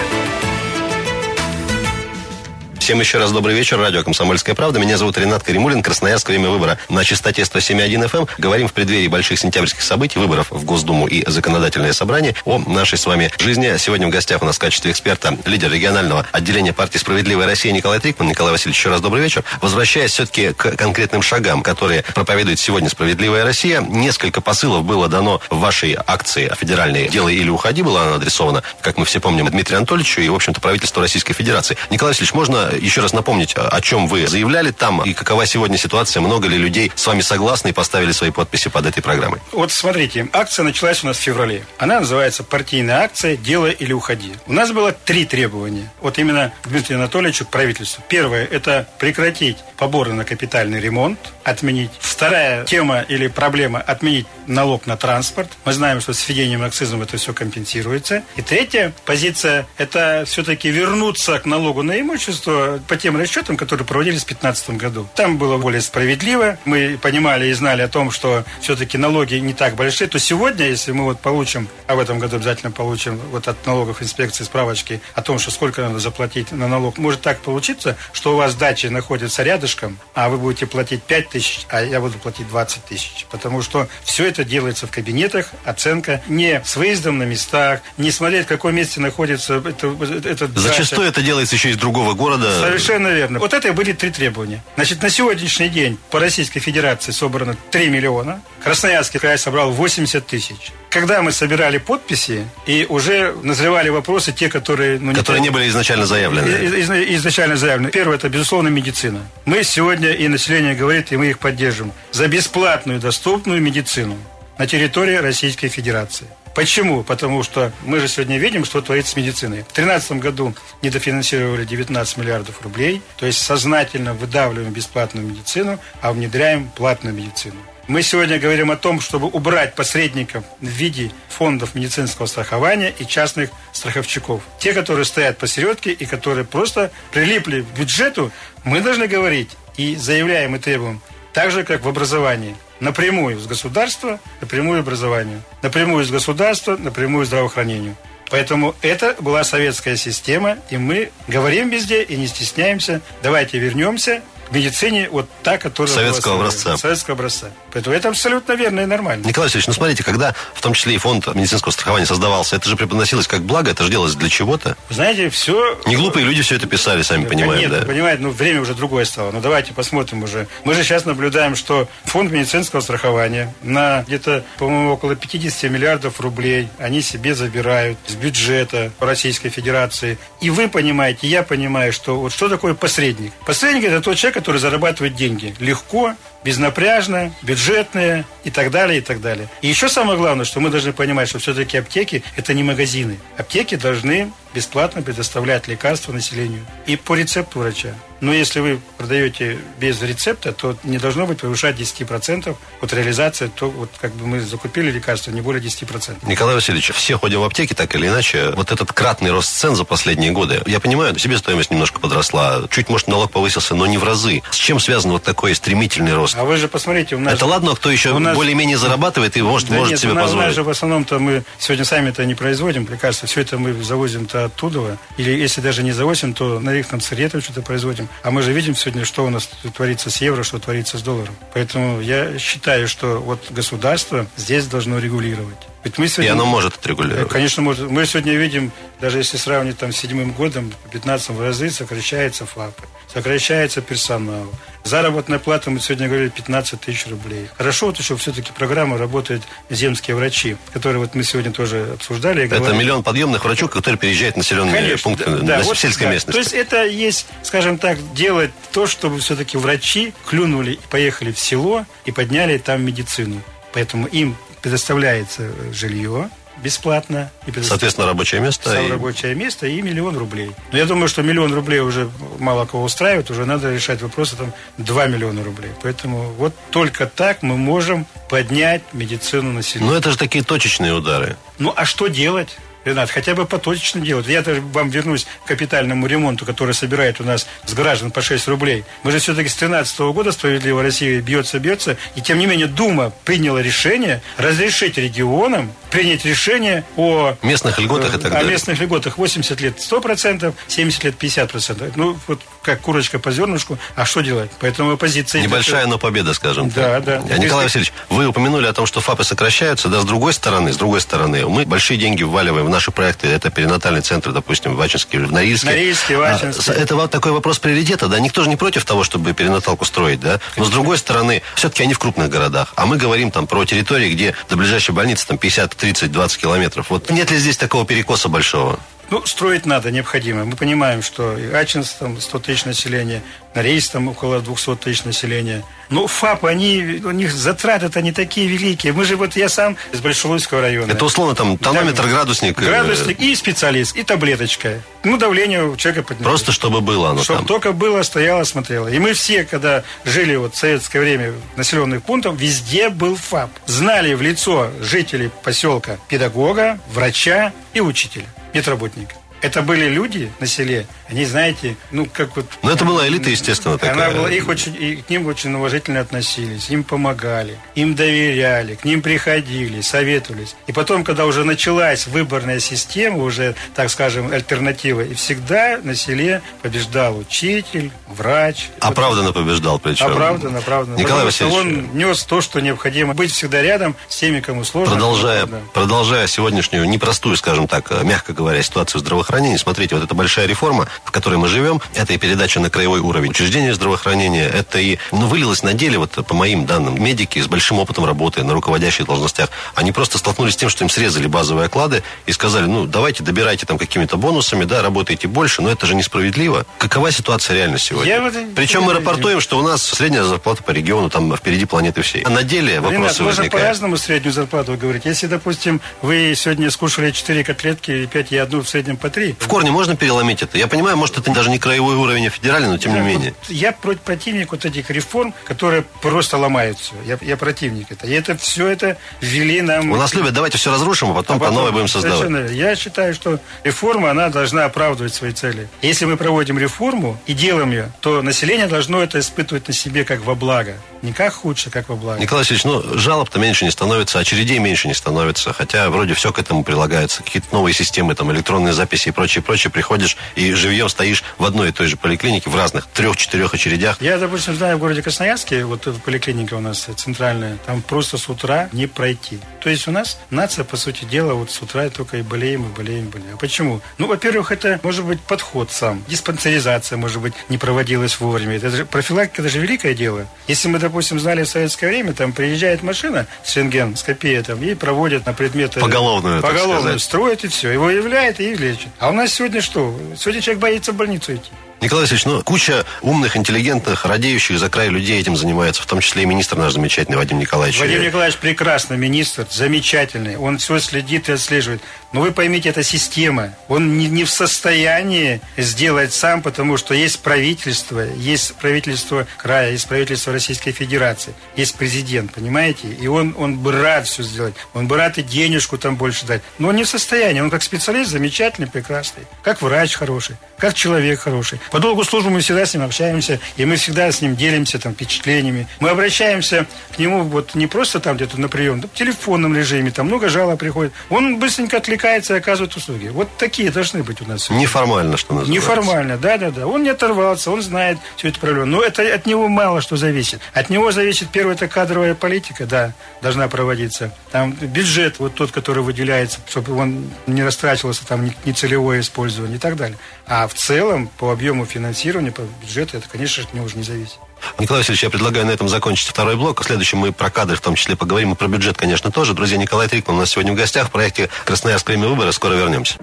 Всем 2.82 3.00
еще 3.00 3.20
раз 3.20 3.32
добрый 3.32 3.56
вечер. 3.56 3.78
Радио 3.78 4.02
«Комсомольская 4.02 4.56
правда». 4.56 4.80
Меня 4.80 4.98
зовут 4.98 5.16
Ренат 5.16 5.44
Каримулин. 5.44 5.84
Красноярск. 5.84 6.30
Время 6.30 6.50
выбора. 6.50 6.80
На 6.90 7.04
частоте 7.04 7.44
107.1 7.44 8.10
FM. 8.10 8.22
Эм. 8.22 8.28
Говорим 8.40 8.68
в 8.68 8.74
преддверии 8.74 9.08
больших 9.08 9.38
сентябрьских 9.38 9.84
событий, 9.84 10.18
выборов 10.18 10.48
в 10.50 10.66
Госдуму 10.66 11.06
и 11.06 11.24
законодательное 11.30 11.94
собрание 11.94 12.34
о 12.44 12.58
нашей 12.58 12.98
с 12.98 13.06
вами 13.06 13.30
жизни. 13.38 13.78
Сегодня 13.78 14.08
в 14.08 14.10
гостях 14.10 14.42
у 14.42 14.46
нас 14.46 14.56
в 14.56 14.60
качестве 14.60 14.90
эксперта 14.90 15.38
лидер 15.46 15.72
регионального 15.72 16.26
отделения 16.32 16.74
партии 16.74 16.98
«Справедливая 16.98 17.46
Россия» 17.46 17.72
Николай 17.72 18.00
Трикман. 18.00 18.28
Николай 18.28 18.52
Васильевич, 18.52 18.80
еще 18.80 18.90
раз 18.90 19.00
добрый 19.00 19.22
вечер. 19.22 19.44
Возвращаясь 19.62 20.14
все-таки 20.14 20.52
к 20.52 20.76
конкретным 20.76 21.22
шагам, 21.22 21.62
которые 21.62 22.02
проповедует 22.16 22.58
сегодня 22.58 22.90
«Справедливая 22.90 23.44
Россия», 23.44 23.82
несколько 23.82 24.42
посылов 24.42 24.86
было 24.86 25.08
дано 25.08 25.40
в 25.52 25.60
вашей 25.60 25.96
акции 26.08 26.52
федеральной 26.60 27.10
«Делай 27.10 27.36
или 27.36 27.50
уходи» 27.50 27.84
была 27.84 28.08
она 28.08 28.16
адресована, 28.16 28.64
как 28.82 28.98
мы 28.98 29.06
все 29.06 29.20
помним, 29.20 29.48
Дмитрию 29.50 29.78
Анатольевичу 29.78 30.22
и, 30.22 30.30
в 30.30 30.34
общем-то, 30.34 30.60
правительству 30.60 31.00
Российской 31.00 31.34
Федерации. 31.34 31.78
Николай 31.92 32.14
Васильевич, 32.14 32.34
можно 32.34 32.71
еще 32.80 33.02
раз 33.02 33.14
напомнить, 33.14 33.54
о 33.56 33.82
чем 33.82 34.08
вы 34.08 34.28
заявляли 34.28 34.72
там 34.72 35.04
и 35.04 35.14
какова 35.14 35.46
сегодня 35.46 35.78
ситуация, 35.78 36.22
много 36.22 36.48
ли 36.48 36.58
людей 36.58 36.92
с 36.96 37.06
вами 37.08 37.22
согласны 37.22 37.70
и 37.70 37.74
поставили 37.74 38.12
свои 38.12 38.32
подписи 38.32 38.70
под 38.70 38.86
этой 38.86 39.02
программой? 39.02 39.40
Вот 39.52 39.72
смотрите, 39.72 40.28
акция 40.34 40.64
началась 40.64 41.04
у 41.04 41.08
нас 41.08 41.18
в 41.18 41.22
феврале. 41.22 41.66
Она 41.78 42.00
называется 42.00 42.44
«Партийная 42.44 43.00
акция. 43.02 43.36
Делай 43.36 43.72
или 43.72 43.94
уходи». 43.94 44.34
У 44.48 44.54
нас 44.54 44.72
было 44.72 44.92
три 44.92 45.26
требования. 45.26 45.92
Вот 46.02 46.18
именно 46.20 46.54
Дмитрию 46.64 47.00
Анатольевичу 47.00 47.46
правительству. 47.46 48.04
Первое– 48.08 48.46
это 48.52 48.88
прекратить 49.00 49.58
поборы 49.78 50.14
на 50.14 50.26
капитальный 50.26 50.80
ремонт, 50.80 51.20
отменить. 51.44 51.92
Вторая 52.00 52.66
тема 52.66 53.02
или 53.02 53.28
проблема– 53.28 53.80
отменить 53.88 54.28
налог 54.48 54.86
на 54.86 54.98
транспорт. 54.98 55.50
Мы 55.66 55.74
знаем, 55.74 56.02
что 56.02 56.14
с 56.14 56.28
введением 56.28 56.64
акцизом 56.64 57.02
это 57.02 57.18
все 57.18 57.34
компенсируется. 57.34 58.24
И 58.36 58.42
третья 58.42 58.94
позиция– 59.06 59.68
это 59.78 60.24
все-таки 60.26 60.70
вернуться 60.70 61.40
к 61.40 61.46
налогу 61.46 61.84
на 61.84 62.00
имущество 62.00 62.61
что 62.62 62.80
по 62.88 62.98
тем 62.98 63.18
расчетам, 63.18 63.58
которые 63.58 63.86
проводились 63.86 64.22
в 64.22 64.28
2015 64.28 64.72
году, 64.72 65.08
там 65.16 65.38
было 65.38 65.58
более 65.58 65.82
справедливо. 65.82 66.58
Мы 66.66 66.98
понимали 67.02 67.48
и 67.48 67.54
знали 67.54 67.82
о 67.82 67.88
том, 67.88 68.12
что 68.12 68.44
все-таки 68.62 68.98
налоги 68.98 69.36
не 69.36 69.54
так 69.54 69.76
большие. 69.76 70.08
То 70.08 70.20
сегодня, 70.20 70.68
если 70.68 70.92
мы 70.92 71.06
вот 71.06 71.20
получим, 71.20 71.68
а 71.88 71.96
в 71.96 72.00
этом 72.00 72.20
году 72.20 72.38
обязательно 72.38 72.72
получим 72.72 73.20
вот 73.32 73.48
от 73.48 73.66
налогов 73.66 74.02
инспекции 74.02 74.44
справочки 74.44 75.02
о 75.16 75.22
том, 75.22 75.40
что 75.40 75.52
сколько 75.52 75.82
надо 75.82 76.00
заплатить 76.00 76.52
на 76.52 76.68
налог, 76.68 76.98
может 76.98 77.22
так 77.22 77.40
получиться, 77.40 77.98
что 78.14 78.34
у 78.34 78.38
вас 78.38 78.56
дача 78.56 78.90
находится 78.90 79.44
рядышком, 79.44 79.98
а 80.14 80.30
вы 80.30 80.38
будете 80.38 80.66
платить 80.66 81.04
5 81.04 81.30
тысяч, 81.30 81.66
а 81.70 81.82
я 81.82 82.00
буду 82.00 82.18
платить 82.18 82.48
20 82.48 82.86
тысяч. 82.86 83.26
Потому 83.32 83.62
что 83.62 83.88
все 84.04 84.26
это 84.26 84.44
делается 84.44 84.88
в 84.88 84.92
кабинетах, 84.92 85.52
оценка 85.66 86.22
не 86.28 86.62
с 86.64 86.76
выездом 86.76 87.18
на 87.18 87.24
местах, 87.24 87.82
не 87.98 88.12
смотреть, 88.12 88.46
в 88.46 88.50
каком 88.50 88.76
месте 88.76 89.00
находится 89.00 89.56
это, 89.56 89.96
это 90.26 90.48
Зачастую 90.60 91.08
это 91.08 91.22
делается 91.22 91.56
еще 91.56 91.72
из 91.72 91.78
другого 91.78 92.14
города. 92.14 92.51
Совершенно 92.60 93.08
верно. 93.08 93.40
Вот 93.40 93.54
это 93.54 93.74
были 93.74 93.94
три 93.94 94.12
требования. 94.12 94.64
Значит, 94.76 95.02
на 95.02 95.10
сегодняшний 95.10 95.70
день 95.70 95.98
по 96.10 96.20
Российской 96.20 96.60
Федерации 96.60 97.12
собрано 97.12 97.56
3 97.72 97.90
миллиона. 97.90 98.42
Красноярский 98.64 99.20
край 99.20 99.38
собрал 99.38 99.72
80 99.72 100.26
тысяч. 100.26 100.72
Когда 100.90 101.22
мы 101.22 101.32
собирали 101.32 101.78
подписи 101.78 102.48
и 102.66 102.86
уже 102.90 103.34
назревали 103.42 103.90
вопросы, 103.90 104.32
те, 104.32 104.50
которые... 104.50 105.00
Ну, 105.00 105.14
которые 105.14 105.42
не, 105.42 105.48
не 105.48 105.50
были 105.52 105.68
изначально 105.70 106.06
заявлены. 106.06 106.48
Из, 106.48 106.90
изначально 107.20 107.56
заявлены. 107.56 107.92
Первое, 107.92 108.18
это, 108.18 108.30
безусловно, 108.30 108.68
медицина. 108.68 109.22
Мы 109.46 109.64
сегодня, 109.64 110.12
и 110.12 110.28
население 110.28 110.76
говорит, 110.76 111.12
и 111.12 111.18
мы 111.18 111.28
их 111.28 111.40
поддержим, 111.40 111.92
за 112.12 112.28
бесплатную, 112.28 113.00
доступную 113.00 113.62
медицину 113.62 114.18
на 114.58 114.68
территории 114.68 115.16
Российской 115.16 115.70
Федерации. 115.70 116.28
Почему? 116.54 117.04
Потому 117.04 117.44
что 117.44 117.72
мы 117.84 118.00
же 118.00 118.08
сегодня 118.08 118.38
видим, 118.38 118.66
что 118.66 118.82
творится 118.82 119.14
с 119.14 119.16
медициной. 119.16 119.62
В 119.64 119.74
2013 119.74 120.12
году 120.14 120.54
недофинансировали 120.82 121.64
19 121.66 122.18
миллиардов 122.18 122.62
рублей, 122.62 123.02
то 123.18 123.26
есть 123.26 123.40
сознательно 123.40 124.14
выдавливаем 124.14 124.74
бесплатную 124.74 125.26
медицину, 125.26 125.80
а 126.02 126.12
внедряем 126.12 126.70
платную 126.76 127.16
медицину. 127.16 127.56
Мы 127.88 128.04
сегодня 128.04 128.38
говорим 128.40 128.70
о 128.70 128.78
том, 128.78 129.02
чтобы 129.02 129.28
убрать 129.28 129.76
посредников 129.76 130.44
в 130.60 130.66
виде 130.66 131.12
фондов 131.30 131.74
медицинского 131.74 132.26
страхования 132.26 132.94
и 132.98 133.06
частных 133.06 133.50
страховщиков. 133.72 134.42
Те, 134.60 134.74
которые 134.74 135.06
стоят 135.06 135.38
посередке 135.38 135.92
и 135.92 136.06
которые 136.06 136.46
просто 136.46 136.92
прилипли 137.12 137.62
к 137.62 137.78
бюджету, 137.78 138.32
мы 138.64 138.82
должны 138.82 139.08
говорить 139.08 139.50
и 139.78 139.96
заявляем 139.96 140.56
и 140.56 140.60
требуем, 140.60 141.02
так 141.34 141.52
же, 141.52 141.64
как 141.64 141.84
в 141.84 141.88
образовании– 141.88 142.56
напрямую 142.82 143.40
с 143.40 143.48
государства, 143.48 144.20
напрямую 144.42 144.82
образованию, 144.82 145.42
напрямую 145.62 146.04
с 146.04 146.12
государства, 146.12 146.76
напрямую 146.76 147.26
здравоохранению. 147.26 147.96
Поэтому 148.30 148.76
это 148.82 149.16
была 149.20 149.44
советская 149.44 149.98
система, 149.98 150.58
и 150.70 150.78
мы 150.78 151.12
говорим 151.28 151.70
везде 151.70 152.02
и 152.02 152.16
не 152.16 152.28
стесняемся. 152.28 153.02
Давайте 153.22 153.60
вернемся 153.60 154.22
медицине 154.52 155.10
вот 155.10 155.30
та, 155.44 155.58
которая 155.58 155.94
Советского 155.94 156.34
была, 156.34 156.42
образца. 156.46 156.78
Советского 156.78 157.16
образца. 157.16 157.48
Поэтому 157.72 157.96
это 157.96 158.10
абсолютно 158.10 158.54
верно 158.54 158.82
и 158.82 158.86
нормально. 158.86 159.26
Николай 159.26 159.48
Васильевич, 159.48 159.68
ну 159.68 159.74
смотрите, 159.74 160.04
когда 160.04 160.34
в 160.54 160.62
том 160.62 160.74
числе 160.74 160.96
и 160.96 160.98
фонд 160.98 161.34
медицинского 161.34 161.72
страхования 161.72 162.06
создавался, 162.06 162.56
это 162.56 162.70
же 162.70 162.76
преподносилось 162.76 163.28
как 163.28 163.42
благо, 163.42 163.72
это 163.72 163.84
же 163.84 163.90
делалось 163.90 164.16
для 164.16 164.30
чего-то. 164.30 164.76
Знаете, 164.90 165.30
все... 165.30 165.80
Не 165.86 165.96
глупые 165.96 166.26
люди 166.26 166.42
все 166.42 166.56
это 166.56 166.68
писали, 166.68 167.02
сами 167.02 167.26
понимаете, 167.26 167.68
Нет, 167.68 167.82
да? 167.82 167.86
понимаете, 167.86 168.22
ну 168.24 168.32
время 168.32 168.62
уже 168.62 168.74
другое 168.74 169.06
стало. 169.06 169.32
Ну 169.32 169.42
давайте 169.42 169.74
посмотрим 169.74 170.24
уже. 170.24 170.48
Мы 170.64 170.74
же 170.74 170.84
сейчас 170.84 171.06
наблюдаем, 171.06 171.56
что 171.56 171.88
фонд 172.06 172.32
медицинского 172.32 172.82
страхования 172.82 173.54
на 173.62 174.04
где-то, 174.08 174.44
по-моему, 174.58 174.94
около 174.94 175.16
50 175.16 175.70
миллиардов 175.72 176.20
рублей 176.20 176.70
они 176.78 177.02
себе 177.02 177.36
забирают 177.36 177.98
с 178.08 178.14
бюджета 178.14 178.92
Российской 179.00 179.50
Федерации. 179.50 180.18
И 180.42 180.50
вы 180.50 180.68
понимаете, 180.68 181.28
я 181.28 181.44
понимаю, 181.44 181.94
что 181.94 182.20
вот 182.20 182.32
что 182.34 182.50
такое 182.50 182.74
посредник. 182.74 183.34
Посредник 183.46 183.86
это 183.86 184.02
тот 184.02 184.18
человек, 184.18 184.38
который 184.42 184.58
зарабатывает 184.58 185.16
деньги 185.16 185.56
легко, 185.60 186.16
безнапряжно, 186.44 187.32
бюджетные 187.44 188.26
и 188.44 188.50
так 188.50 188.72
далее, 188.72 188.98
и 188.98 189.02
так 189.02 189.22
далее. 189.22 189.48
И 189.62 189.68
еще 189.68 189.88
самое 189.88 190.18
главное, 190.18 190.46
что 190.46 190.60
мы 190.60 190.70
должны 190.70 190.94
понимать, 190.94 191.30
что 191.30 191.40
все-таки 191.40 191.78
аптеки– 191.78 192.24
это 192.36 192.54
не 192.54 192.64
магазины. 192.64 193.20
Аптеки 193.38 193.76
должны 193.76 194.34
бесплатно 194.54 195.04
предоставлять 195.04 195.68
лекарства 195.68 196.12
населению 196.12 196.66
и 196.88 196.96
по 196.96 197.16
рецепту 197.16 197.60
врача. 197.60 197.94
Но 198.22 198.32
если 198.32 198.60
вы 198.60 198.80
продаете 198.98 199.58
без 199.80 200.02
рецепта, 200.02 200.52
то 200.52 200.78
не 200.84 201.00
должно 201.00 201.26
быть 201.26 201.40
превышать 201.40 201.76
10% 201.76 202.56
от 202.80 202.94
реализации, 202.94 203.52
то 203.54 203.70
вот 203.70 203.90
как 204.00 204.14
бы 204.14 204.28
мы 204.28 204.40
закупили 204.40 204.92
лекарство 204.92 205.32
не 205.32 205.42
более 205.42 205.62
10%. 205.62 206.30
Николай 206.30 206.56
Васильевич, 206.56 206.92
все 206.92 207.18
ходим 207.18 207.42
в 207.42 207.44
аптеки 207.44 207.74
так 207.74 207.94
или 207.96 208.08
иначе. 208.08 208.52
Вот 208.56 208.72
этот 208.72 208.94
кратный 208.94 209.32
рост 209.32 209.52
цен 209.52 209.76
за 209.76 209.86
последние 209.86 210.32
годы, 210.32 210.62
я 210.68 210.80
понимаю, 210.80 211.18
себестоимость 211.18 211.72
немножко 211.72 212.00
подросла, 212.00 212.68
чуть, 212.70 212.90
может, 212.90 213.08
налог 213.08 213.32
повысился, 213.32 213.74
но 213.74 213.88
не 213.88 213.98
в 213.98 214.04
разы. 214.04 214.44
С 214.52 214.56
чем 214.56 214.80
связан 214.80 215.12
вот 215.12 215.24
такой 215.24 215.56
стремительный 215.56 216.14
рост? 216.14 216.36
А 216.38 216.46
вы 216.46 216.58
же 216.58 216.68
посмотрите, 216.68 217.16
у 217.16 217.20
нас... 217.20 217.34
Это 217.34 217.48
ладно, 217.48 217.74
кто 217.76 217.90
еще 217.90 218.18
нас... 218.20 218.36
более-менее 218.36 218.78
зарабатывает 218.78 219.36
и 219.36 219.42
может, 219.42 219.70
да 219.70 219.78
может 219.78 219.92
нет, 219.94 220.00
себе 220.00 220.12
у 220.12 220.16
нас, 220.16 220.26
позволить. 220.26 220.46
У 220.46 220.48
нас 220.48 220.56
же 220.56 220.64
в 220.64 220.70
основном-то 220.70 221.18
мы 221.18 221.44
сегодня 221.58 221.86
сами-то 221.86 222.24
не 222.26 222.36
производим 222.36 222.88
лекарства, 222.88 223.28
все 223.28 223.42
это 223.42 223.58
мы 223.58 223.74
завозим-то 223.74 224.46
оттуда. 224.46 225.00
Или 225.18 225.32
если 225.32 225.60
даже 225.62 225.82
не 225.82 225.92
завозим, 225.92 226.36
то 226.36 226.60
на 226.60 226.76
их 226.76 226.88
там 226.88 227.02
сырье 227.02 227.30
что-то 227.30 227.62
производим. 227.62 228.10
А 228.24 228.32
мы 228.32 228.42
же 228.42 228.54
видим 228.54 228.76
сегодня, 228.76 229.06
что 229.06 229.26
у 229.26 229.30
нас 229.30 229.50
творится 229.76 230.10
с 230.10 230.18
евро, 230.18 230.44
что 230.44 230.60
творится 230.60 230.98
с 230.98 231.02
долларом. 231.02 231.36
Поэтому 231.54 232.02
я 232.02 232.38
считаю, 232.38 232.88
что 232.88 233.20
вот 233.20 233.52
государство 233.52 234.28
здесь 234.38 234.68
должно 234.68 235.00
регулировать. 235.00 235.58
Ведь 235.84 235.98
мы 235.98 236.08
сегодня, 236.08 236.30
И 236.30 236.32
оно 236.34 236.46
может 236.46 236.76
отрегулировать. 236.76 237.30
Конечно, 237.30 237.64
может. 237.64 237.90
Мы 237.90 238.06
сегодня 238.06 238.34
видим, 238.34 238.72
даже 239.00 239.18
если 239.18 239.38
сравнить 239.38 239.78
там 239.80 239.92
с 239.92 239.98
седьмым 239.98 240.32
годом, 240.32 240.72
в 240.86 240.92
15 240.92 241.40
разы 241.40 241.72
сокращается 241.72 242.46
ФАПы, 242.46 242.84
сокращается 243.12 243.82
персонал. 243.82 244.48
Заработная 244.84 245.40
плата, 245.40 245.72
мы 245.72 245.80
сегодня 245.80 246.08
говорили, 246.08 246.30
15 246.30 246.80
тысяч 246.80 247.08
рублей. 247.08 247.48
Хорошо, 247.58 247.88
вот 247.88 247.98
еще 247.98 248.16
все-таки 248.16 248.52
программа 248.52 248.98
работает 248.98 249.42
земские 249.70 250.16
врачи, 250.16 250.56
которые 250.74 251.00
вот 251.00 251.16
мы 251.16 251.24
сегодня 251.24 251.52
тоже 251.52 251.92
обсуждали. 251.94 252.46
Это 252.46 252.58
говорили. 252.58 252.80
миллион 252.80 253.04
подъемных 253.04 253.44
врачей, 253.44 253.68
которые 253.68 253.98
переезжают 253.98 254.36
в 254.36 254.38
населенные 254.38 254.74
Конечно, 254.74 255.04
пункты 255.04 255.26
да, 255.26 255.58
на 255.58 255.64
вот, 255.64 255.78
сельской 255.78 256.08
да. 256.08 256.14
местности. 256.14 256.32
То 256.32 256.40
есть 256.40 256.54
это 256.54 256.86
есть, 256.86 257.26
скажем 257.42 257.80
так, 257.80 257.98
делать 258.14 258.52
то, 258.72 258.86
чтобы 258.86 259.20
все-таки 259.20 259.58
врачи 259.58 260.14
клюнули 260.28 260.74
и 260.74 260.80
поехали 260.90 261.32
в 261.32 261.40
село 261.40 261.86
и 262.06 262.12
подняли 262.12 262.58
там 262.58 262.84
медицину. 262.84 263.42
Поэтому 263.74 264.08
им 264.08 264.36
предоставляется 264.62 265.50
жилье, 265.74 266.30
бесплатно. 266.62 267.32
И 267.46 267.52
Соответственно, 267.62 268.08
рабочее 268.08 268.42
место. 268.42 268.80
И... 268.82 268.90
Рабочее 268.90 269.36
место 269.36 269.68
и 269.68 269.82
миллион 269.82 270.18
рублей. 270.18 270.52
Но 270.72 270.78
я 270.78 270.86
думаю, 270.86 271.08
что 271.08 271.22
миллион 271.22 271.54
рублей 271.54 271.80
уже 271.80 272.10
мало 272.40 272.66
кого 272.66 272.84
устраивает, 272.84 273.30
уже 273.30 273.46
надо 273.46 273.74
решать 273.74 274.02
вопросы 274.02 274.36
там 274.36 274.54
2 274.78 275.08
миллиона 275.08 275.44
рублей. 275.44 275.72
Поэтому 275.82 276.32
вот 276.38 276.54
только 276.70 277.06
так 277.08 277.42
мы 277.42 277.58
можем 277.58 278.06
поднять 278.30 278.82
медицину 278.94 279.52
населения. 279.52 279.90
Но 279.90 279.98
это 279.98 280.12
же 280.12 280.18
такие 280.18 280.44
точечные 280.44 280.94
удары. 280.94 281.36
Ну, 281.58 281.74
а 281.76 281.86
что 281.86 282.08
делать? 282.08 282.58
Ренат, 282.86 283.12
хотя 283.12 283.36
бы 283.36 283.46
поточечно 283.46 284.02
делать. 284.02 284.28
Я 284.28 284.42
даже 284.42 284.62
вам 284.62 284.90
вернусь 284.90 285.28
к 285.46 285.48
капитальному 285.48 286.08
ремонту, 286.08 286.46
который 286.46 286.74
собирает 286.74 287.22
у 287.22 287.24
нас 287.24 287.48
с 287.66 287.74
граждан 287.74 288.12
по 288.12 288.22
6 288.22 288.48
рублей. 288.48 288.84
Мы 289.04 289.12
же 289.12 289.20
все-таки 289.20 289.50
с 289.50 289.56
2013 289.56 290.00
года 290.14 290.32
«Справедливая 290.32 290.84
Россия» 290.84 291.22
бьется, 291.22 291.60
бьется, 291.60 291.98
и 292.16 292.22
тем 292.22 292.40
не 292.40 292.48
менее 292.48 292.68
Дума 292.68 293.12
приняла 293.26 293.62
решение 293.62 294.22
разрешить 294.38 294.98
регионам 294.98 295.72
принять 295.92 296.26
решение 296.26 296.84
о... 296.96 297.36
Местных 297.44 297.78
льготах 297.78 298.16
и 298.16 298.18
так 298.18 298.32
далее. 298.32 298.48
О 298.48 298.52
местных 298.52 298.80
льготах 298.80 299.18
80 299.18 299.62
лет 299.62 299.78
100%, 299.78 300.54
70 300.68 301.04
лет 301.04 301.16
50%. 301.22 301.92
Ну, 301.96 302.18
вот 302.28 302.42
как 302.64 302.82
курочка 302.82 303.20
по 303.20 303.32
зернышку, 303.32 303.78
а 303.96 304.06
что 304.06 304.22
делать? 304.22 304.50
Поэтому 304.60 304.94
оппозиция... 304.94 305.42
Небольшая, 305.42 305.86
но 305.86 306.00
победа, 306.00 306.34
скажем 306.34 306.70
да, 306.70 307.02
так. 307.02 307.04
Да, 307.04 307.22
да. 307.22 307.38
Николай 307.38 307.66
Васильевич, 307.66 307.94
вы 308.10 308.28
упомянули 308.28 308.66
о 308.66 308.74
том, 308.74 308.86
что 308.86 309.02
ФАПы 309.02 309.24
сокращаются, 309.24 309.90
да, 309.90 310.00
с 310.00 310.06
другой 310.06 310.34
стороны, 310.34 310.72
с 310.72 310.78
другой 310.78 311.02
стороны, 311.02 311.46
мы 311.46 311.66
большие 311.66 311.98
деньги 311.98 312.24
вваливаем 312.24 312.70
наши 312.72 312.92
проекты, 312.92 313.28
это 313.28 313.50
перинатальный 313.50 314.02
центр, 314.02 314.32
допустим, 314.32 314.76
в 314.76 314.82
Ачинске, 314.82 315.20
в 315.20 315.32
Норильске. 315.32 315.70
Ачинске. 315.70 316.72
А, 316.72 316.74
это 316.74 316.96
вот 316.96 317.12
такой 317.12 317.32
вопрос 317.32 317.60
приоритета, 317.60 318.08
да, 318.08 318.20
никто 318.20 318.44
же 318.44 318.50
не 318.50 318.56
против 318.56 318.86
того, 318.86 319.04
чтобы 319.04 319.34
перинаталку 319.34 319.86
строить, 319.86 320.20
да, 320.20 320.40
но 320.58 320.66
с 320.66 320.70
другой 320.70 320.98
стороны, 320.98 321.42
все-таки 321.56 321.84
они 321.84 321.94
в 321.94 322.00
крупных 322.00 322.30
городах, 322.30 322.74
а 322.76 322.86
мы 322.86 322.98
говорим 322.98 323.32
там 323.32 323.48
про 323.48 323.66
территории, 323.66 324.12
где 324.12 324.34
до 324.50 324.58
ближайшей 324.58 324.96
больницы 324.96 325.28
там 325.28 325.38
50, 325.38 325.76
30, 325.76 326.12
20 326.12 326.42
километров. 326.42 326.88
Вот 326.90 327.10
нет 327.10 327.30
ли 327.32 327.38
здесь 327.38 327.58
такого 327.58 327.86
перекоса 327.86 328.30
большого? 328.30 328.80
Ну, 329.12 329.26
строить 329.26 329.66
надо, 329.66 329.92
необходимо. 329.92 330.46
Мы 330.46 330.56
понимаем, 330.56 331.02
что 331.02 331.38
и 331.38 331.52
Ачинск, 331.52 331.98
там 332.00 332.20
100 332.20 332.40
тысяч 332.40 332.64
населения, 332.64 333.22
Норейс, 333.54 333.90
там 333.90 334.08
около 334.08 334.40
200 334.40 334.78
тысяч 334.78 335.04
населения. 335.04 335.64
Но 335.90 336.08
ФАП, 336.08 336.46
они, 336.46 337.02
у 337.04 337.12
них 337.12 337.34
затраты-то 337.34 338.02
не 338.02 338.14
такие 338.14 338.48
великие. 338.48 338.94
Мы 338.94 339.04
же, 339.04 339.18
вот 339.18 339.36
я 339.36 339.50
сам 339.50 339.76
из 339.92 340.00
Большелуйского 340.00 340.62
района. 340.62 340.94
Это 340.94 341.04
условно 341.04 341.36
там 341.36 341.58
тонометр, 341.58 342.08
градусник. 342.08 342.62
Э, 342.62 342.66
градусник 342.66 343.20
и 343.20 343.36
специалист, 343.36 343.98
и 343.98 344.04
таблеточка. 344.04 344.82
Ну, 345.04 345.18
давление 345.18 345.66
у 345.66 345.76
человека 345.76 346.08
поднялось. 346.08 346.30
Просто 346.30 346.54
чтобы 346.54 346.80
было 346.80 347.10
оно 347.10 347.22
Чтобы 347.22 347.40
там. 347.40 347.48
только 347.48 347.74
было, 347.74 348.04
стояло, 348.04 348.46
смотрело. 348.46 348.88
И 348.88 348.98
мы 348.98 349.12
все, 349.12 349.44
когда 349.44 349.84
жили 350.06 350.38
вот 350.38 350.56
в 350.56 350.58
советское 350.58 351.02
время 351.02 351.34
населенных 351.58 352.02
пунктах, 352.04 352.36
везде 352.38 352.88
был 352.88 353.18
ФАП. 353.18 353.50
Знали 353.66 354.14
в 354.14 354.22
лицо 354.22 354.72
жителей 354.80 355.30
поселка 355.44 355.98
педагога, 356.08 356.80
врача 356.94 357.52
и 357.74 357.82
учителя 357.82 358.28
медработника. 358.54 359.16
Это 359.42 359.62
были 359.62 359.88
люди 359.88 360.32
на 360.40 360.48
селе, 360.48 360.86
они, 361.12 361.26
знаете, 361.26 361.76
ну, 361.92 362.08
как 362.12 362.36
вот... 362.38 362.46
Но 362.62 362.72
это 362.72 362.86
была 362.86 363.08
элита, 363.08 363.30
естественно, 363.30 363.78
такая. 363.78 363.94
Она 363.94 364.12
была, 364.12 364.32
их 364.32 364.48
очень, 364.48 364.76
и 364.80 364.98
к 364.98 365.10
ним 365.10 365.26
очень 365.26 365.54
уважительно 365.54 366.00
относились, 366.00 366.70
им 366.70 366.84
помогали, 366.84 367.58
им 367.76 367.96
доверяли, 367.96 368.76
к 368.76 368.86
ним 368.86 369.02
приходили, 369.02 369.82
советовались. 369.82 370.56
И 370.68 370.72
потом, 370.72 371.04
когда 371.04 371.26
уже 371.26 371.44
началась 371.44 372.08
выборная 372.08 372.60
система, 372.60 373.18
уже, 373.18 373.56
так 373.76 373.90
скажем, 373.90 374.32
альтернатива, 374.32 375.02
и 375.02 375.14
всегда 375.16 375.80
на 375.84 375.96
селе 375.96 376.42
побеждал 376.62 377.18
учитель, 377.18 377.92
врач. 378.08 378.70
Оправданно 378.80 379.34
побеждал, 379.34 379.80
причем. 379.80 380.06
Оправданно, 380.06 380.60
оправданно. 380.60 380.98
Николай 380.98 381.26
Васильевич. 381.26 381.58
он 381.58 381.98
нес 381.98 382.24
то, 382.24 382.42
что 382.42 382.60
необходимо. 382.60 383.14
Быть 383.14 383.34
всегда 383.34 383.62
рядом 383.62 383.98
с 384.08 384.18
теми, 384.18 384.40
кому 384.40 384.64
сложно. 384.64 384.94
Продолжая, 384.94 385.48
продолжая 385.74 386.28
сегодняшнюю 386.28 386.88
непростую, 386.88 387.36
скажем 387.36 387.68
так, 387.68 387.92
мягко 388.04 388.34
говоря, 388.34 388.62
ситуацию 388.62 389.02
здравоохранения, 389.02 389.31
смотрите, 389.58 389.96
вот 389.96 390.04
эта 390.04 390.14
большая 390.14 390.46
реформа, 390.46 390.88
в 391.04 391.12
которой 391.12 391.38
мы 391.38 391.48
живем, 391.48 391.82
это 391.96 392.14
и 392.14 392.18
передача 392.18 392.60
на 392.60 392.70
краевой 392.70 393.00
уровень 393.00 393.32
учреждения 393.32 393.74
здравоохранения, 393.74 394.48
это 394.48 394.80
и 394.80 394.98
ну, 395.12 395.28
вылилось 395.28 395.64
на 395.64 395.74
деле, 395.74 395.98
вот 395.98 396.12
по 396.26 396.34
моим 396.34 396.66
данным, 396.66 397.02
медики 397.02 397.40
с 397.40 397.48
большим 397.48 397.80
опытом 397.80 398.06
работы 398.06 398.44
на 398.44 398.54
руководящих 398.54 399.06
должностях, 399.06 399.50
они 399.76 399.92
просто 399.92 400.18
столкнулись 400.18 400.54
с 400.54 400.58
тем, 400.58 400.70
что 400.70 400.84
им 400.84 400.90
срезали 400.90 401.28
базовые 401.28 401.68
оклады 401.68 402.04
и 402.26 402.32
сказали, 402.32 402.66
ну, 402.66 402.86
давайте 402.86 403.24
добирайте 403.24 403.66
там 403.66 403.78
какими-то 403.78 404.18
бонусами, 404.18 404.66
да, 404.66 404.82
работайте 404.82 405.28
больше, 405.28 405.62
но 405.62 405.70
это 405.70 405.86
же 405.86 405.96
несправедливо. 405.96 406.66
Какова 406.78 407.12
ситуация 407.12 407.56
реально 407.56 407.80
сегодня? 407.80 408.14
Я. 408.14 408.32
Причем 408.56 408.84
мы 408.84 408.94
рапортуем, 408.94 409.42
что 409.42 409.58
у 409.58 409.62
нас 409.62 409.84
средняя 409.84 410.24
зарплата 410.24 410.64
по 410.64 410.72
региону 410.72 411.10
там 411.10 411.36
впереди 411.36 411.66
планеты 411.66 412.02
всей. 412.02 412.22
А 412.24 412.30
на 412.30 412.44
деле 412.44 412.80
вопросы 412.80 412.96
Ренат, 412.96 413.20
возникают. 413.20 413.38
можно 413.38 413.60
по-разному 413.60 413.98
среднюю 413.98 414.34
зарплату 414.34 414.78
говорить. 414.80 415.06
Если, 415.06 415.28
допустим, 415.28 415.82
вы 416.02 416.34
сегодня 416.36 416.70
скушали 416.72 417.12
4 417.12 417.44
котлетки 417.44 417.92
и 417.92 418.08
5 418.08 418.32
и 418.32 418.38
одну 418.38 418.62
в 418.62 418.70
среднем 418.70 418.98
по 418.98 419.10
3. 419.10 419.21
В 419.40 419.48
корне 419.48 419.72
можно 419.72 419.96
переломить 419.96 420.42
это? 420.42 420.58
Я 420.58 420.68
понимаю, 420.68 420.98
может, 420.98 421.18
это 421.18 421.32
даже 421.32 421.50
не 421.50 421.60
краевой 421.60 421.96
уровень, 421.96 422.28
а 422.28 422.30
федеральный, 422.30 422.70
но 422.70 422.78
тем 422.78 422.94
я, 422.94 423.02
не 423.02 423.08
менее. 423.08 423.34
Вот, 423.40 423.50
я 423.50 423.72
против 423.72 424.02
противник 424.02 424.52
вот 424.52 424.66
этих 424.66 424.90
реформ, 424.90 425.34
которые 425.46 425.84
просто 426.02 426.38
ломают 426.38 426.80
все. 426.80 426.96
Я, 427.06 427.18
я 427.22 427.38
противник 427.38 427.92
это. 427.92 428.08
И 428.08 428.12
это 428.12 428.38
все 428.38 428.68
это 428.68 428.98
ввели 429.22 429.62
нам... 429.62 429.92
У 429.92 429.96
нас 429.96 430.14
любят, 430.14 430.34
давайте 430.34 430.58
все 430.58 430.72
разрушим, 430.72 431.12
а 431.12 431.14
потом, 431.16 431.38
а 431.38 431.40
потом 431.40 431.56
по 431.56 431.60
новой 431.60 431.72
будем 431.72 431.88
создавать. 431.88 432.52
Я 432.52 432.76
считаю, 432.76 433.14
что 433.14 433.40
реформа, 433.64 434.12
она 434.12 434.30
должна 434.30 434.66
оправдывать 434.66 435.14
свои 435.14 435.32
цели. 435.32 435.68
Если 435.82 436.06
мы 436.06 436.18
проводим 436.18 436.58
реформу 436.58 437.20
и 437.26 437.34
делаем 437.34 437.72
ее, 437.72 437.92
то 438.02 438.22
население 438.22 438.68
должно 438.68 439.02
это 439.02 439.20
испытывать 439.20 439.68
на 439.68 439.74
себе 439.74 440.06
как 440.06 440.24
во 440.26 440.36
благо. 440.36 440.76
Не 441.02 441.14
как 441.14 441.34
худше, 441.34 441.70
как 441.70 441.90
во 441.90 441.96
благо. 441.96 442.20
Николай 442.22 442.44
Васильевич, 442.44 442.64
ну, 442.64 442.98
жалоб-то 442.98 443.40
меньше 443.40 443.66
не 443.66 443.72
становится, 443.72 444.20
очередей 444.20 444.60
меньше 444.60 444.88
не 444.88 444.94
становится. 444.94 445.54
Хотя 445.54 445.90
вроде 445.90 446.14
все 446.14 446.32
к 446.32 446.40
этому 446.40 446.64
прилагается. 446.64 447.24
Какие-то 447.24 447.48
новые 447.52 447.74
системы, 447.74 448.16
там, 448.16 448.32
электронные 448.32 448.74
записи 448.74 449.11
и 449.12 449.14
прочее, 449.14 449.44
прочее. 449.44 449.72
Приходишь 449.72 450.18
и 450.36 450.54
живьем 450.54 450.90
стоишь 450.90 451.24
в 451.38 451.46
одной 451.46 451.70
и 451.70 451.72
той 451.72 451.88
же 451.88 451.98
поликлинике, 451.98 452.50
в 452.50 452.56
разных 452.56 452.88
трех-четырех 452.88 453.54
очередях. 453.54 454.02
Я, 454.02 454.18
допустим, 454.18 454.56
знаю 454.56 454.78
в 454.78 454.80
городе 454.80 455.02
Красноярске, 455.02 455.64
вот 455.66 455.88
поликлиника 456.04 456.56
у 456.56 456.60
нас 456.60 456.88
центральная, 456.98 457.58
там 457.66 457.82
просто 457.82 458.18
с 458.18 458.30
утра 458.30 458.70
не 458.72 458.88
пройти. 458.88 459.40
То 459.62 459.70
есть 459.70 459.88
у 459.88 459.92
нас 459.92 460.18
нация, 460.30 460.66
по 460.66 460.78
сути 460.78 461.06
дела, 461.06 461.34
вот 461.34 461.52
с 461.52 461.62
утра 461.62 461.90
только 461.90 462.18
и 462.18 462.22
болеем, 462.22 462.66
и 462.66 462.76
болеем, 462.76 463.08
и 463.08 463.10
болеем. 463.10 463.36
А 463.36 463.38
почему? 463.38 463.82
Ну, 463.98 464.08
во-первых, 464.08 464.52
это 464.52 464.80
может 464.84 465.06
быть 465.06 465.22
подход 465.22 465.72
сам. 465.72 466.04
Диспансеризация, 466.08 466.98
может 466.98 467.22
быть, 467.22 467.34
не 467.50 467.58
проводилась 467.58 468.20
вовремя. 468.20 468.58
Это 468.58 468.70
же 468.70 468.86
профилактика, 468.86 469.42
это 469.42 469.52
же 469.52 469.60
великое 469.60 469.94
дело. 469.94 470.28
Если 470.48 470.68
мы, 470.68 470.80
допустим, 470.80 471.20
знали 471.20 471.44
в 471.44 471.50
советское 471.50 471.88
время, 471.88 472.14
там 472.14 472.34
приезжает 472.34 472.84
машина 472.84 473.28
с 473.44 473.56
рентген, 473.56 473.96
с 473.96 474.04
копия, 474.04 474.42
там, 474.44 474.62
и 474.64 474.74
проводят 474.74 475.26
на 475.26 475.34
предметы... 475.34 475.80
Поголовную, 475.80 476.42
Поголовную, 476.42 477.00
строят 477.00 477.44
и 477.44 477.48
все. 477.48 477.72
Его 477.72 477.90
являют 477.90 478.40
и 478.40 478.56
лечат. 478.56 478.90
А 479.02 479.10
у 479.10 479.14
нас 479.14 479.34
сегодня 479.34 479.62
что? 479.62 479.98
Сегодня 480.16 480.42
человек 480.42 480.62
боится 480.62 480.92
в 480.92 480.96
больницу 480.96 481.34
идти. 481.34 481.50
Николай 481.82 482.04
Васильевич, 482.04 482.26
ну, 482.26 482.44
куча 482.44 482.86
умных, 483.02 483.36
интеллигентных, 483.36 484.06
радеющих 484.06 484.60
за 484.60 484.70
край 484.70 484.90
людей 484.90 485.20
этим 485.20 485.36
занимается, 485.36 485.82
в 485.82 485.88
том 485.88 486.00
числе 486.00 486.22
и 486.22 486.26
министр 486.28 486.58
наш 486.58 486.74
замечательный 486.74 487.18
Вадим 487.18 487.40
Николаевич. 487.40 487.80
Вадим 487.80 488.04
Николаевич 488.04 488.38
прекрасный 488.38 488.98
министр, 488.98 489.48
замечательный. 489.50 490.38
Он 490.38 490.60
все 490.60 490.78
следит 490.78 491.28
и 491.28 491.32
отслеживает. 491.32 491.82
Но 492.14 492.22
вы 492.22 492.34
поймите, 492.34 492.70
это 492.70 492.84
система. 492.84 493.56
Он 493.68 493.98
не, 493.98 494.08
не 494.10 494.26
в 494.26 494.30
состоянии 494.30 495.42
сделать 495.58 496.14
сам, 496.14 496.44
потому 496.44 496.78
что 496.78 496.94
есть 496.94 497.22
правительство, 497.22 498.06
есть 498.16 498.54
правительство 498.58 499.26
края, 499.38 499.72
есть 499.72 499.88
правительство 499.88 500.34
Российской 500.34 500.74
Федерации, 500.74 501.34
есть 501.56 501.76
президент, 501.78 502.32
понимаете? 502.32 502.90
И 502.90 503.08
он, 503.08 503.34
он 503.40 503.58
бы 503.58 503.72
рад 503.72 504.06
все 504.06 504.22
сделать. 504.22 504.54
Он 504.76 504.88
бы 504.88 504.98
рад 504.98 505.18
и 505.18 505.24
денежку 505.24 505.80
там 505.80 505.96
больше 505.96 506.28
дать. 506.28 506.44
Но 506.60 506.68
он 506.68 506.76
не 506.76 506.84
в 506.84 506.90
состоянии. 506.90 507.42
Он 507.42 507.50
как 507.50 507.64
специалист 507.64 508.12
замечательный, 508.12 508.68
прекрасный. 508.68 509.24
Как 509.42 509.64
врач 509.64 509.96
хороший, 509.96 510.36
как 510.62 510.76
человек 510.76 511.20
хороший. 511.20 511.60
По 511.72 511.80
долгу 511.80 512.04
службы 512.04 512.30
мы 512.30 512.42
всегда 512.42 512.68
с 512.68 512.74
ним 512.76 512.84
общаемся, 512.84 513.40
и 513.58 513.66
мы 513.66 513.78
всегда 513.78 514.12
с 514.12 514.22
ним 514.22 514.36
делимся 514.36 514.78
там 514.78 514.94
впечатлениями. 514.94 515.68
Мы 515.80 515.90
обращаемся 515.90 516.68
к 516.96 517.00
нему 517.00 517.24
вот 517.24 517.56
не 517.56 517.66
просто 517.66 518.00
там 518.00 518.16
где-то 518.16 518.40
на 518.40 518.48
прием, 518.48 518.80
да, 518.80 518.88
в 518.88 518.94
телефонном 518.94 519.56
режиме, 519.56 519.90
там 519.90 520.06
много 520.06 520.30
жалоб 520.30 520.60
приходит. 520.60 520.94
Он 521.10 521.40
быстренько 521.40 521.78
отвлекается 521.78 522.36
и 522.36 522.38
оказывает 522.38 522.76
услуги. 522.76 523.08
Вот 523.08 523.28
такие 523.38 523.72
должны 523.72 524.04
быть 524.04 524.22
у 524.22 524.26
нас. 524.26 524.52
Неформально, 524.52 525.18
что 525.18 525.34
называется. 525.34 525.52
Неформально, 525.52 526.18
да-да-да. 526.18 526.68
Он 526.68 526.84
не 526.84 526.90
оторвался, 526.90 527.50
он 527.50 527.64
знает 527.64 527.98
всю 528.18 528.28
эту 528.28 528.40
проблему. 528.40 528.68
Но 528.68 528.84
это 528.84 529.02
от 529.02 529.26
него 529.26 529.48
мало 529.48 529.82
что 529.82 529.98
зависит. 529.98 530.42
От 530.54 530.70
него 530.70 530.92
зависит, 530.92 531.30
первое, 531.30 531.56
это 531.56 531.68
кадровая 531.68 532.14
политика, 532.14 532.68
да, 532.68 532.94
должна 533.24 533.48
проводиться. 533.48 534.14
Там 534.32 534.52
бюджет, 534.52 535.18
вот 535.18 535.34
тот, 535.34 535.52
который 535.52 535.82
выделяется, 535.82 536.40
чтобы 536.48 536.76
он 536.76 537.10
не 537.26 537.42
растратился, 537.42 538.06
там 538.06 538.32
нецелевое 538.46 539.00
использование 539.00 539.58
и 539.58 539.60
так 539.60 539.76
далее. 539.76 539.98
А 540.28 540.48
в 540.52 540.54
целом, 540.54 541.08
по 541.18 541.32
объему 541.32 541.66
финансирования, 541.66 542.32
по 542.32 542.42
бюджету, 542.62 542.98
это, 542.98 543.08
конечно, 543.08 543.42
от 543.42 543.54
него 543.54 543.66
уже 543.66 543.78
не 543.78 543.84
зависит. 543.84 544.18
Николай 544.60 544.82
Васильевич, 544.82 545.04
я 545.04 545.10
предлагаю 545.10 545.46
на 545.46 545.52
этом 545.52 545.70
закончить 545.70 546.10
второй 546.10 546.36
блок. 546.36 546.60
В 546.60 546.66
следующем 546.66 546.98
мы 546.98 547.14
про 547.14 547.30
кадры 547.30 547.56
в 547.56 547.62
том 547.62 547.76
числе 547.76 547.96
поговорим, 547.96 548.34
и 548.34 548.36
про 548.36 548.50
бюджет, 548.50 548.76
конечно, 548.76 549.12
тоже. 549.12 549.34
Друзья, 549.34 549.58
Николай 549.58 549.88
Трикман 549.88 550.18
у 550.18 550.20
нас 550.20 550.32
сегодня 550.32 550.52
в 550.52 550.58
гостях 550.58 550.90
в 550.90 550.92
проекте 550.92 551.30
«Красноярск. 551.46 551.88
Время 551.88 552.10
выбора». 552.10 552.34
Скоро 552.34 552.56
вернемся. 552.56 552.96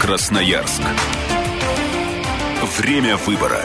Красноярск. 0.00 0.82
Время 2.78 3.16
выбора. 3.16 3.62